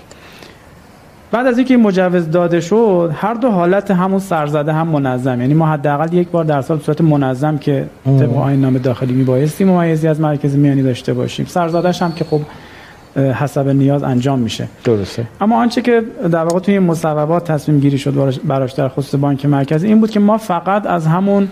[1.31, 5.41] بعد از اینکه مجوز داده شد هر دو حالت همون سرزده هم منظم.
[5.41, 9.63] یعنی ما حداقل یک بار در سال صورت منظم که طبق آیین نام داخلی میبایستی
[9.63, 11.45] ممیزی از مرکز میانی داشته باشیم.
[11.45, 12.41] سرزادهش هم که خب
[13.15, 14.67] حسب نیاز انجام میشه.
[14.83, 15.27] درسته.
[15.41, 19.87] اما آنچه که در واقع توی مصوبات تصمیم گیری شد براش در خصوص بانک مرکزی
[19.87, 21.47] این بود که ما فقط از همون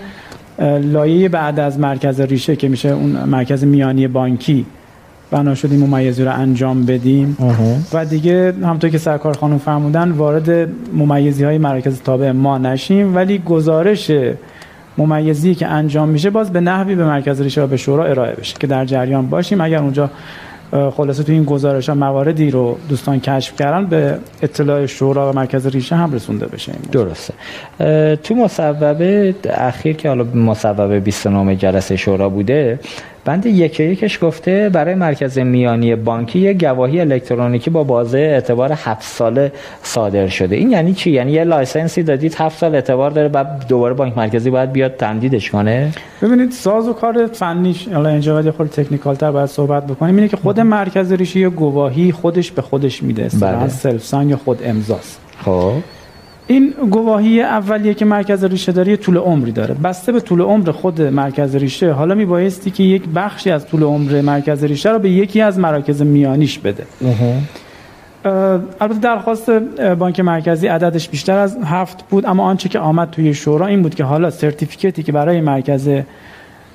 [0.81, 4.65] لایه بعد از مرکز ریشه که میشه اون مرکز میانی بانکی
[5.31, 7.37] بنا شدیم ممیزی رو انجام بدیم.
[7.93, 13.15] و دیگه همطور که سرکار خانم فرمودن وارد ممیزی های مرکز تابع ما نشیم.
[13.15, 14.11] ولی گزارش
[14.97, 18.55] ممیزی که انجام میشه باز به نحوی به مرکز ریشه و به شورا ارائه بشه
[18.59, 19.61] که در جریان باشیم.
[19.61, 20.09] اگر اونجا
[20.71, 25.67] خلاصه تو این گزارش ها مواردی رو دوستان کشف کردن به اطلاع شورا و مرکز
[25.67, 27.33] ریشه هم رسونده بشه درسته.
[28.15, 32.79] تو مصوبه اخیر که حالا مصوبه 29 جلسه شورا بوده
[33.25, 39.03] بند یک یکش گفته برای مرکز میانی بانکی یه گواهی الکترونیکی با بازه اعتبار هفت
[39.03, 39.51] ساله
[39.83, 40.55] صادر شده.
[40.55, 44.17] این یعنی چی؟ یعنی یه license ی دادید هفت سال اعتبار داره بعد دوباره بانک
[44.17, 49.15] مرکزی باید بیاد تمدیدش کنه؟ ببینید ساز و کار فنیش حالا اینجا باید خود technical
[49.15, 50.15] تر باید صحبت بکنیم.
[50.15, 53.67] اینه که خود مرکز ریشه گواهی خودش به خودش میده بله.
[53.67, 55.19] self-sign یا خود امضاست.
[55.45, 55.73] خب.
[56.47, 59.75] این گواهی اولیه که مرکز ریشه داری طول عمری داره.
[59.83, 61.91] بسته به طول عمر خود مرکز ریشه.
[61.91, 66.01] حالا میبایستی که یک بخشی از طول عمر مرکز ریشه رو به یکی از مراکز
[66.01, 66.85] میانیش بده.
[68.81, 69.51] البته درخواست
[69.99, 73.95] بانک مرکزی عددش بیشتر از هفت بود اما آنچه که آمد توی شورا این بود
[73.95, 75.89] که حالا certificate ی که برای مرکز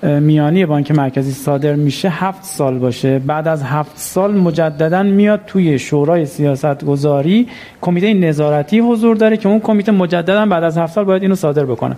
[0.02, 3.18] میانی بانک مرکزی صادر میشه هفت سال باشه.
[3.18, 7.48] بعد از هفت سال مجددا میاد توی شورای سیاست گذاری
[7.80, 11.64] کمیته نظارتی حضور داره که اون کمیته مجددا بعد از هفت سال باید اینو صادر
[11.64, 11.96] بکنه.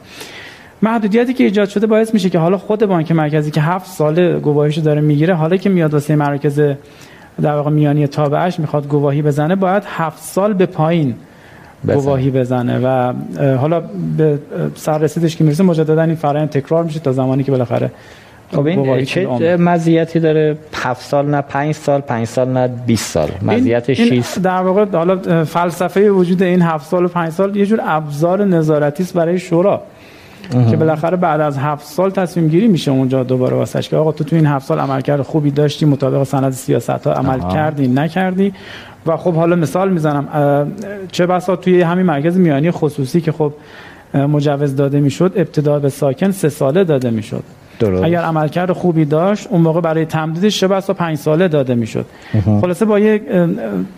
[0.82, 4.80] محدودیتی که ایجاد شده باعث میشه که حالا خود بانک مرکزی که هفت ساله گواهیشو
[4.80, 6.60] داره می‌گیره حالا که میاد واسه مرکز
[7.42, 11.14] در واقع میانی تابعش می‌خواد گواهی بزنه باید هفت سال به پایین
[11.86, 13.12] گواهی بزنه و
[13.56, 13.82] حالا
[14.16, 14.38] به
[14.74, 17.90] سررسیدش که می‌رسه مجددا این فرآیند تکرار میشه تا زمانی که بالاخره
[18.54, 23.28] خب این چه مزیتی داره؟ 7 سال نه 5 سال 5 سال نه 20 سال.
[23.42, 27.80] مزیتش چیست در واقع حالا فلسفه وجود این 7 سال و 5 سال یه جور
[27.84, 29.82] ابزار نظارتی است برای شورا.
[30.70, 34.24] که بالاخره بعد از هفت سال تصمیم گیری میشه اونجا دوباره واسش که آقا تو
[34.24, 37.52] تو این هفت سال عملکرد خوبی داشتی مطابق سند سیاست ها عمل آها.
[37.52, 38.52] کردی نکردی.
[39.06, 40.26] و خب حالا مثال می‌زنم
[41.12, 43.52] چه بسا توی همین مرکز میانی خصوصی که خب
[44.14, 47.44] مجوز داده می‌شد ابتدا به ساکن سه ساله داده می‌شد.
[47.80, 48.04] درست.
[48.04, 52.06] اگر عملکرد خوبی داشت اون موقع برای تمدیدش چه بسا پنج ساله داده می‌شد.
[52.60, 53.22] خلاصه با یک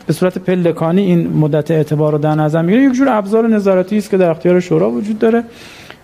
[0.07, 4.11] به صورت پلکانی این مدت اعتبار رو در نظر می‌گیره یک جور ابزار نظارتی است
[4.11, 5.43] که در اختیار شورا وجود داره.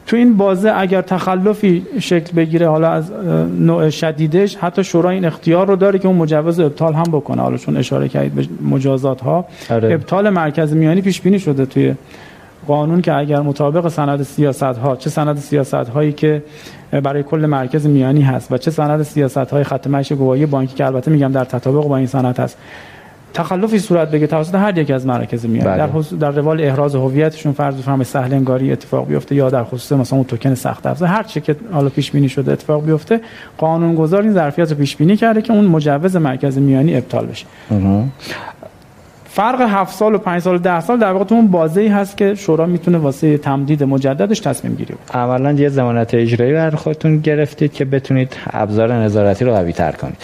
[0.07, 3.13] تو این بازه اگر تخلفی شکل بگیره حالا از
[3.59, 7.57] نوع شدیدش حتی شورا این اختیار رو داره که اون مجوز ابطال هم بکنه حالا
[7.57, 9.95] چون اشاره کردید به مجازات ها آره.
[9.95, 11.95] ابطال مرکز میانی پیش بینی شده توی
[12.67, 16.43] قانون که اگر مطابق سند سیاست ها چه سند سیاست هایی که
[16.91, 20.87] برای کل مرکز میانی هست و چه سند سیاست های خط مشی گواهی بانکی که
[20.87, 22.59] البته میگم در تطابق با این سند هست
[23.35, 25.77] تخلفی صورت بگه توسط هر یک از مراکز میاد بله.
[25.77, 30.17] در در روال احراز هویتشون فرض بفرمایید سهل انگاری اتفاق بیفته یا در خصوص مثلا
[30.17, 31.09] اون توکن سخت افزار.
[31.09, 33.21] هر چی که حالا پیش بینی شده اتفاق بیفته
[33.97, 37.47] گذار این ظرفیت رو پیش بینی کرده که اون مجوز مرکز میانی ابطال بشه.
[39.33, 41.89] فرق هفت سال و پنج سال و ده سال در واقع تو اون بازه ای
[41.89, 46.71] هست که شورا می‌تونه واسه تمدید مجددش تصمیم گیری کنه عملا یه ضمانت اجرایی بر
[46.71, 50.17] خودتون گرفتید که بتونید ابزار نظارتی رو قوی تر کنید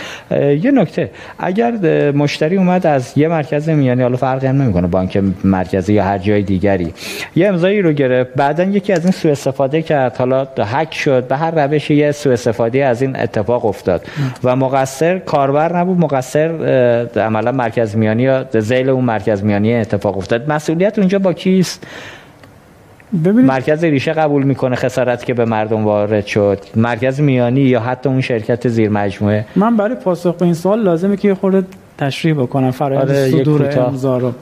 [0.64, 1.72] یه نکته اگر
[2.12, 6.42] مشتری اومد از یه مرکز میانی حالا فرقی هم نمی‌کنه بانک مرکزی یا هر جای
[6.42, 6.94] دیگری
[7.36, 11.36] یه امضایی رو گرفت بعدا یکی از این سوء استفاده کرد حالا هک شد به
[11.36, 14.06] هر روش یه سوء استفاده از این اتفاق افتاد.
[14.44, 16.48] و مقصر کاربر نبود مقصر
[17.16, 20.52] عملا مرکز میانی یا زیل اون مرکز میانی اتفاق افتاد.
[20.52, 21.86] مسئولیت اونجا با کیست؟
[23.24, 26.58] ببینید مرکز ریشه قبول می‌کنه خسارت که به مردم وارد شد.
[26.76, 29.44] مرکز میانی یا حتی اون شرکت زیر مجموعه.
[29.56, 31.66] من برای پاسخ به این سوال لازمه که خورده
[31.98, 34.32] تشریح بکنم فرآیند آره صدور امضا رو.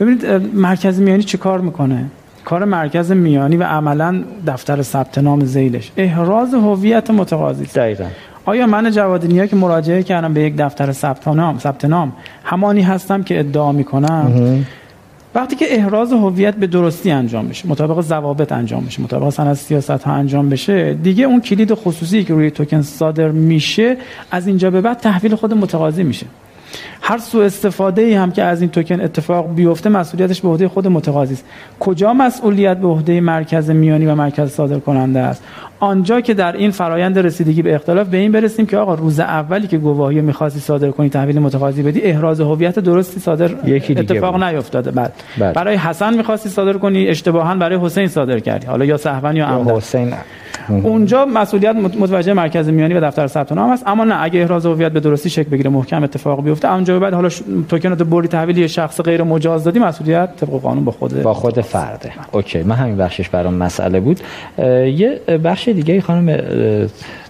[0.00, 2.04] ببینید مرکز میانی چی کار می‌کنه؟
[2.44, 5.92] کار مرکز میانی و عملا دفتر ثبت نام زیلش.
[5.96, 8.04] احراز هویت متقاضی دقیقاً.
[8.44, 12.12] آیا من جواد نیا که مراجعه کردم به یک دفتر ثبت نام ثبت نام
[12.44, 14.64] همانی هستم که ادعا می‌کنم؟
[15.34, 19.90] وقتی که احراز هویت به درستی انجام بشه مطابق ضوابط انجام بشه مطابق سند سیاست
[19.90, 23.96] ها انجام بشه دیگه اون کلید خصوصی که روی توکن صادر میشه
[24.30, 26.26] از اینجا به بعد تحویل خود متقاضی میشه.
[27.00, 30.88] هر سوء استفاده ای هم که از این توکن اتفاق بیفته مسئولیتش به عهده خود
[30.88, 31.44] متقاضی است.
[31.80, 35.42] کجا مسئولیت به عهده مرکز میانی و مرکز صادر کننده است؟
[35.80, 39.66] آنجا که در این فرایند رسیدگی به اختلاف به این برسیم که آقا روز اولی
[39.66, 43.50] که گواهی می‌خواستی صادر کنی تحویل متقاضی بدی احراز هویت درستی صادر
[43.88, 44.90] اتفاق نیفتاده.
[44.90, 45.52] بعد بله.
[45.52, 48.66] برای حسن می‌خواستی صادر کنی اشتباها برای حسین صادر کردی.
[48.66, 49.76] حالا یا سهون یا عمدن.
[49.76, 50.14] حسین
[50.68, 53.84] اونجا مسئولیت متوجه مرکز میانی و دفتر ثبت نام است.
[53.86, 56.72] اما نه اگه احراز هویت به درستی شکل بگیره محکم اتفاق بیفته.
[56.72, 57.28] اونجا بعد حالا
[57.68, 61.60] توکن تو بری تحویل شخص غیر مجاز دادی مسئولیت طبق قانون با خود با خود
[61.60, 62.12] فرده.
[62.32, 64.20] اوکی من همین بخشش برام مسئله بود.
[64.58, 66.38] یه بخش دیگه خانم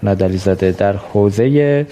[0.03, 1.87] نادری زاده در حوزه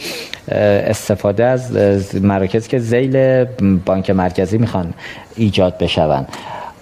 [0.49, 1.77] استفاده از
[2.23, 3.45] مراکزی که ذیل
[3.87, 4.95] بانک مرکزی می‌خوان
[5.37, 6.27] ایجاد بشون.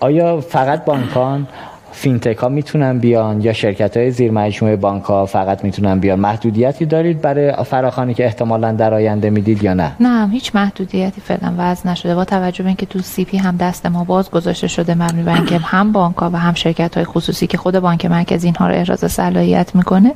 [0.00, 1.46] آیا فقط بانکان؟
[1.92, 6.20] فینتک ها می‌تونن بیان یا شرکت های زیر مجموعه بانک ها فقط می‌تونن بیان.
[6.20, 11.54] محدودیتی دارید برای فراخوانی که احتمالا در آینده می‌دید یا نه؟ نه هیچ محدودیتی فعلا
[11.58, 12.14] وضع نشده.
[12.14, 15.58] با توجه به اینکه تو CP هم دست ما باز گذاشته شده مبنی بر اینکه
[15.58, 18.98] هم بانک ها و هم شرکت های خصوصی که خود بانک مرکزی اینها رو احراز
[18.98, 20.12] صلاحیت می‌کنه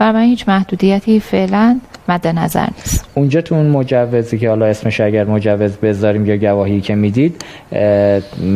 [0.00, 3.08] و من هیچ محدودیتی فعلا مد نظر نیست.
[3.14, 7.44] اونجا تو اون مجوزی که حالا اسمش اگر مجوز بذاریم یا گواهی که می‌دید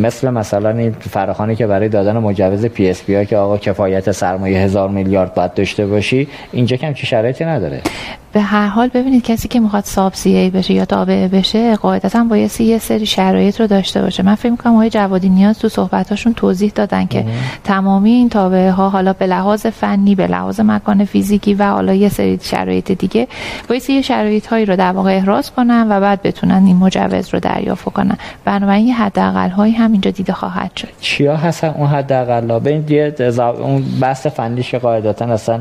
[0.03, 4.89] مثل مثلا این فراخوانی که برای دادن مجوز PSP ها که آقا کفایت سرمایه هزار
[4.89, 7.81] میلیارد باید داشته باشی اینجا همچی شرایطی نداره.
[8.33, 12.65] به هر حال ببینید کسی که می‌خواد sub CA بشه یا تابعه بشه قاعدتا بایستی
[12.65, 14.23] یه سری شرایط رو داشته باشه.
[14.23, 17.25] من فکر می‌کنم آقای جوادی نیاز تو صحبتاشون توضیح دادن که
[17.65, 22.09] تمامی این تابعه ها حالا به لحاظ فنی به لحاظ مکان فیزیکی و حالا یه
[22.09, 23.29] سری شرایط دیگه
[23.69, 27.41] بایستی یه شرایط هایی رو در واقع احراز کنن و بعد بتونن این مجوز رو
[27.41, 28.17] دریافت کنن.
[28.45, 30.89] بنابراین یه حداقل هایی هم اینجا دیده خواهد شد.
[31.01, 35.61] چیا هستن اون حداقل؟ ها ببین اون بحث فنیش قاعدتا اصلا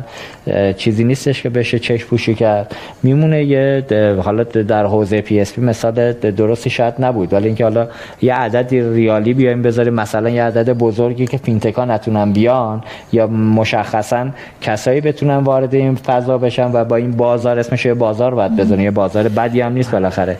[0.77, 2.60] چیزی نیستش که بشه چشم پوشی کرد.
[3.03, 3.83] میمونه یه
[4.23, 7.33] حالا در حوزه PSP مثال درستی شاید نبود.
[7.33, 7.87] ولی اینکه حالا
[8.21, 14.27] یه عدد ریالی بیایم بذاریم مثلا یه عدد بزرگی که فینتکا نتونن بیان یا مشخصا
[14.61, 18.83] کسایی بتونن وارد این فضا بشن و با این بازار اسمش یه بازار باید بزنه
[18.83, 20.37] یه بازار بدی هم نیست بالاخره.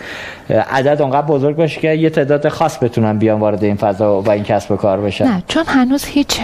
[0.49, 4.43] عدد اونقدر بزرگ باشه که یه تعداد خاص بتونن بیان وارد این فضا و این
[4.43, 5.25] کسب و کار بشن.
[5.25, 6.39] نه چون هنوز هیچ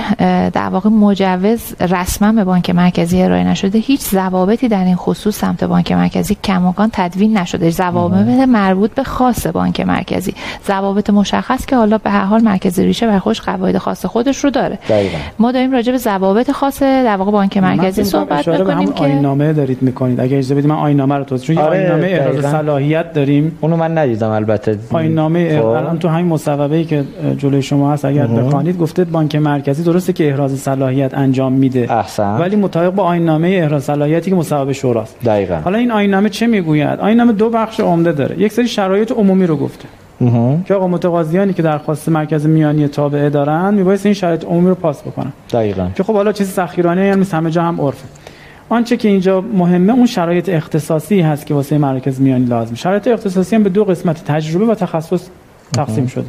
[0.54, 3.80] در واقع مجوز رسما به بانک مرکزی ارائه نشده.
[3.80, 7.70] هیچ ضوابطی در این خصوص سمت بانک مرکزی کماکان تدوین نشده.
[7.70, 10.34] ضوابط مربوط به خاص بانک مرکزی.
[10.68, 14.50] ضوابط مشخص که حالا به هر حال مرکز ریشه و خوش قواعد خاص خودش رو
[14.50, 14.80] داره.
[14.90, 15.18] دقیقا.
[15.40, 19.82] ما داریم راجع به ضوابط خاص در واقع بانک مرکزی صحبت می‌کنیم که نامه دارید
[19.82, 20.20] می‌کنید.
[20.20, 23.58] اگه اجازه بدید من نامه رو توضیح چون آره نامه احراز صلاحیت داریم.
[23.62, 24.78] اونو من ندیدم البته.
[24.94, 25.66] نامه خب.
[25.66, 27.04] الان تو همین مصوبه‌ای که
[27.38, 31.88] جلوی شما هست اگر بخوانید گفته بانک مرکزی درسته که احراز صلاحیت انجام میده.
[31.90, 32.38] احسن.
[32.38, 35.16] ولی مطابق با نامه احراز صلاحیتی که مصوبه شوراست.
[35.26, 35.57] دقیقاً.
[35.64, 38.40] حالا این نامه چه می‌گوید؟ نامه دو بخش عمده داره.
[38.40, 39.86] یک سری شرایط عمومی رو گفته.
[40.66, 45.02] که آقا متقاضیانی که درخواست مرکز میانی تابعه دارن میبایست این شرایط عمومی رو پاس
[45.02, 45.34] بکنن.
[45.52, 45.88] دقیقاً.
[45.96, 48.08] که خب حالا چیز سخیرانه یعنی همه جا هم عرفه.
[48.70, 53.56] آنچه که اینجا مهمه اون شرایط اختصاصی هست که واسه مرکز میانی لازم شرایط اختصاصی
[53.56, 55.28] هم به دو قسمت تجربه و تخصص
[55.74, 56.28] تقسیم شده.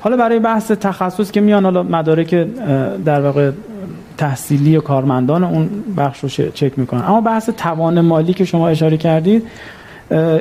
[0.00, 2.34] حالا برای بحث تخصص که میان حالا مدارک
[3.04, 3.50] در واقع
[4.22, 7.04] تحصیلی و کارمندان اون بخش رو چک می‌کنن.
[7.04, 9.42] اما بحث توان مالی که شما اشاره کردید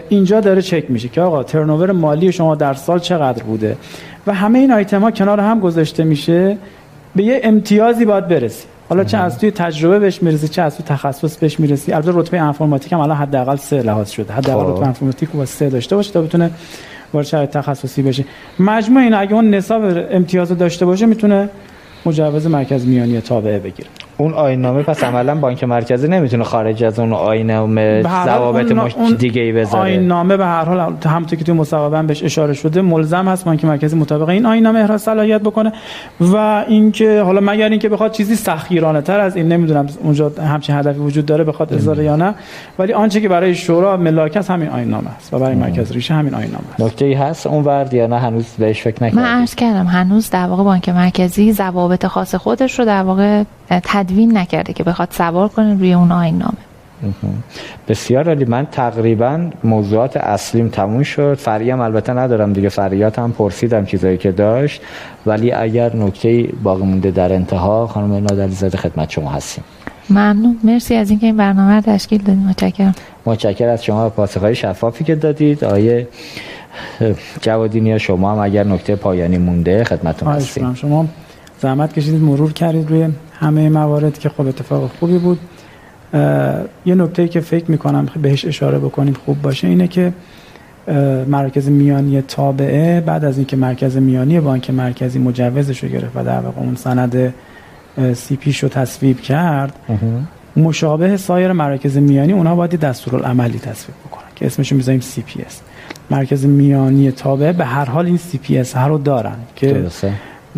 [0.09, 3.77] اینجا داره چک میشه که آقا ترنوور مالی شما در سال چقدر بوده؟
[4.27, 6.57] و همه این آیتم ها کنار هم گذاشته میشه
[7.15, 8.65] به یه امتیازی باید برسی.
[8.89, 11.93] حالا چه از توی تجربه بهش می‌رسی چه از توی تخصص بهش می‌رسی.
[11.93, 14.33] البته رتبه انفرماتیک هم الان حداقل سه لحاظ شده.
[14.33, 14.71] حداقل خب.
[14.71, 16.51] رتبه انفرماتیک با سه داشته باشه تا بتونه
[17.13, 18.25] وارد شرایط تخصصی بشه.
[18.59, 21.49] مجموع این اگه اون نصاب امتیاز داشته باشه می‌تونه
[22.05, 23.89] مجوز مرکز میانی تابعه بگیره
[24.21, 28.95] اون آیین نامه پس عملا بانک مرکزی نمی‌تونه خارج از اون آیین نامه ضوابط مش
[29.17, 29.83] دیگه ای بذاره.
[29.83, 33.65] آیین نامه به هر حال همونطور که تو مصوبه بهش اشاره شده ملزم هست بانک
[33.65, 35.71] مرکزی مطابق این آیین نامه احراز صلاحیت بکنه
[36.19, 40.99] و اینکه حالا مگر اینکه بخواد چیزی سختگیرانه تر از این نمی‌دونم اونجا همچین هدفی
[40.99, 42.33] وجود داره بخواد اظهار یا نه
[42.79, 46.33] ولی آنچه که برای شورا ملاک همین آیین نامه است و برای مرکز ریشه همین
[46.33, 49.25] آیین نامه است نکته ای هست؟ اون ورد یا نه؟ هنوز بهش فکر نکردید من
[49.25, 53.43] عرض کردم هنوز در واقع بانک مرکزی ضوابط خاص خودش رو در واقع
[53.79, 56.57] تدوین نکرده که بخواد سوار کنه روی اون آیین نامه.
[57.87, 61.33] بسیار عالی من تقریبا موضوعات اصلیم تموم شد.
[61.33, 62.69] فریم البته ندارم دیگه.
[62.69, 64.81] فریات هم پرسیدم چیزایی که داشت.
[65.25, 69.63] ولی اگر نکته باقی مونده در انتها خانم نادلی زاده خدمت شما هستیم.
[70.09, 70.59] ممنون.
[70.63, 72.45] مرسی از اینکه این برنامه رو تشکیل دادید.
[72.45, 72.95] متشکرم.
[73.25, 74.09] متشکر از شما.
[74.09, 75.63] پاسخهای شفافی که دادید.
[75.63, 76.07] آیه
[77.41, 80.73] جوادینی شما هم اگر نکته پایانی مونده خدمتتون هستیم.
[80.73, 81.05] شما
[81.61, 83.07] زحمت کشیدید مرور کردید روی
[83.39, 85.39] همه موارد که خب اتفاق خوبی بود.
[86.85, 90.13] یه نکته که فکر می‌کنم بهش اشاره بکنیم خوب باشه اینه که
[91.27, 96.39] مرکز میانی تابعه بعد از اینکه مرکز میانی بانک مرکزی مجوزش رو گرفت و در
[96.39, 97.33] واقع اون سند
[98.13, 99.73] CP ش رو تصویب کرد
[100.55, 105.61] مشابه سایر مراکز میانی اونا باید دستورالعملی تصویب بکنن که اسمش می‌ذاریم CPS.
[106.09, 109.85] مرکز میانی تابعه به هر حال این CPS ها رو دارن که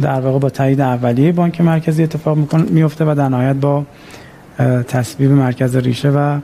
[0.02, 3.84] در واقع با تایید اولیه بانک مرکزی اتفاق میفته و در نهایت با
[4.88, 6.40] تصویب مرکز ریشه و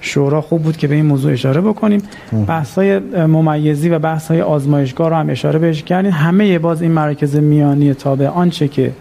[0.00, 2.02] شورا خوب بود که به این موضوع اشاره بکنیم.
[2.46, 6.92] بحث های ممیزی و بحث های آزمایشگاه رو هم اشاره بهش کردیم همه باز این
[6.92, 8.92] مرکز میانی تابع آنچه که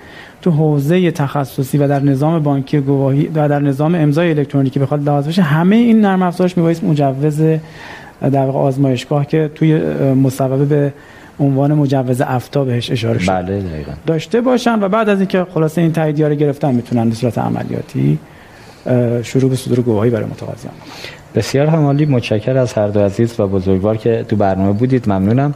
[0.41, 5.27] تو حوزه تخصصی و در نظام بانکی گواهی و در نظام امضای الکترونیکی بخواد لحاظ
[5.27, 7.41] بشه همه این نرم افزارش میبایست مجوز
[8.21, 9.77] در واقع آزمایشگاه که توی
[10.13, 10.93] مصوبه به
[11.41, 13.31] عنوان مجوز افتا بهش اشاره شد.
[13.31, 13.63] بله
[14.07, 18.19] داشته باشن و بعد از اینکه خلاصه این تاییدیه رو گرفتن می‌تونن به صورت عملیاتی
[19.23, 20.73] شروع به صدور گواهی برای متقاضیان.
[21.35, 25.09] بسیار همالی متشکر از هر دو عزیز و بزرگوار که تو برنامه بودید.
[25.09, 25.53] ممنونم.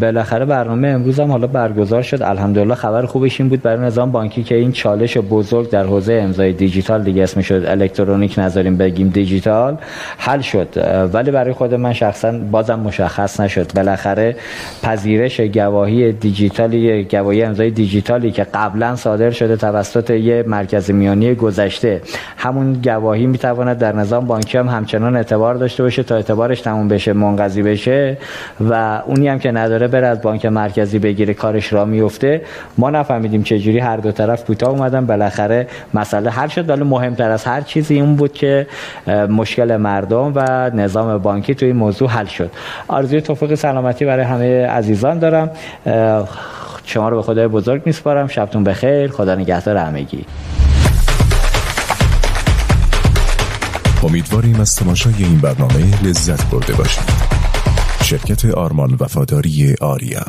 [0.00, 2.22] بالاخره برنامه امروز هم حالا برگزار شد.
[2.22, 3.62] الحمدلله خبر خوبش این بود.
[3.62, 8.38] برای نظام بانکی که این چالش بزرگ در حوزه امضای دیجیتال دیگه اسمش شد الکترونیک
[8.38, 9.76] نذاریم بگیم دیجیتال
[10.18, 10.68] حل شد.
[11.12, 13.72] ولی برای خود من شخصا بازم مشخص نشد.
[13.74, 14.36] بالاخره
[14.82, 22.00] پذیرش گواهی دیجیتالی گواهی امضای دیجیتالی که قبلا صادر شده توسط یه مرکز میانی گذشته
[22.36, 27.12] همون گواهی می‌تواند در نظام بانکی هم همچنان اعتبار داشته باشه تا اعتبارش تموم بشه
[27.12, 28.18] منقضی بشه
[28.60, 32.40] و اونی هم که نداره بره از بانک مرکزی بگیره کارش را میفته.
[32.78, 35.06] ما نفهمیدیم چه جوری هر دو طرف کوتاه اومدن.
[35.06, 36.70] بالاخره مسئله حل شد.
[36.70, 38.66] ولی مهمتر از هر چیزی اون بود که
[39.28, 42.50] مشکل مردم و نظام بانکی توی این موضوع حل شد.
[42.88, 45.50] آرزوی توفیق سلامتی برای همه عزیزان دارم.
[46.84, 48.26] شما رو به خدای بزرگ میسپارم.
[48.26, 49.10] شبتون بخیر.
[49.10, 50.24] خدا نگهدار همگی.
[54.02, 57.04] امیدواریم از تماشای این برنامه لذت برده باشید.
[58.02, 60.24] شرکت آرمان وفاداری آریا.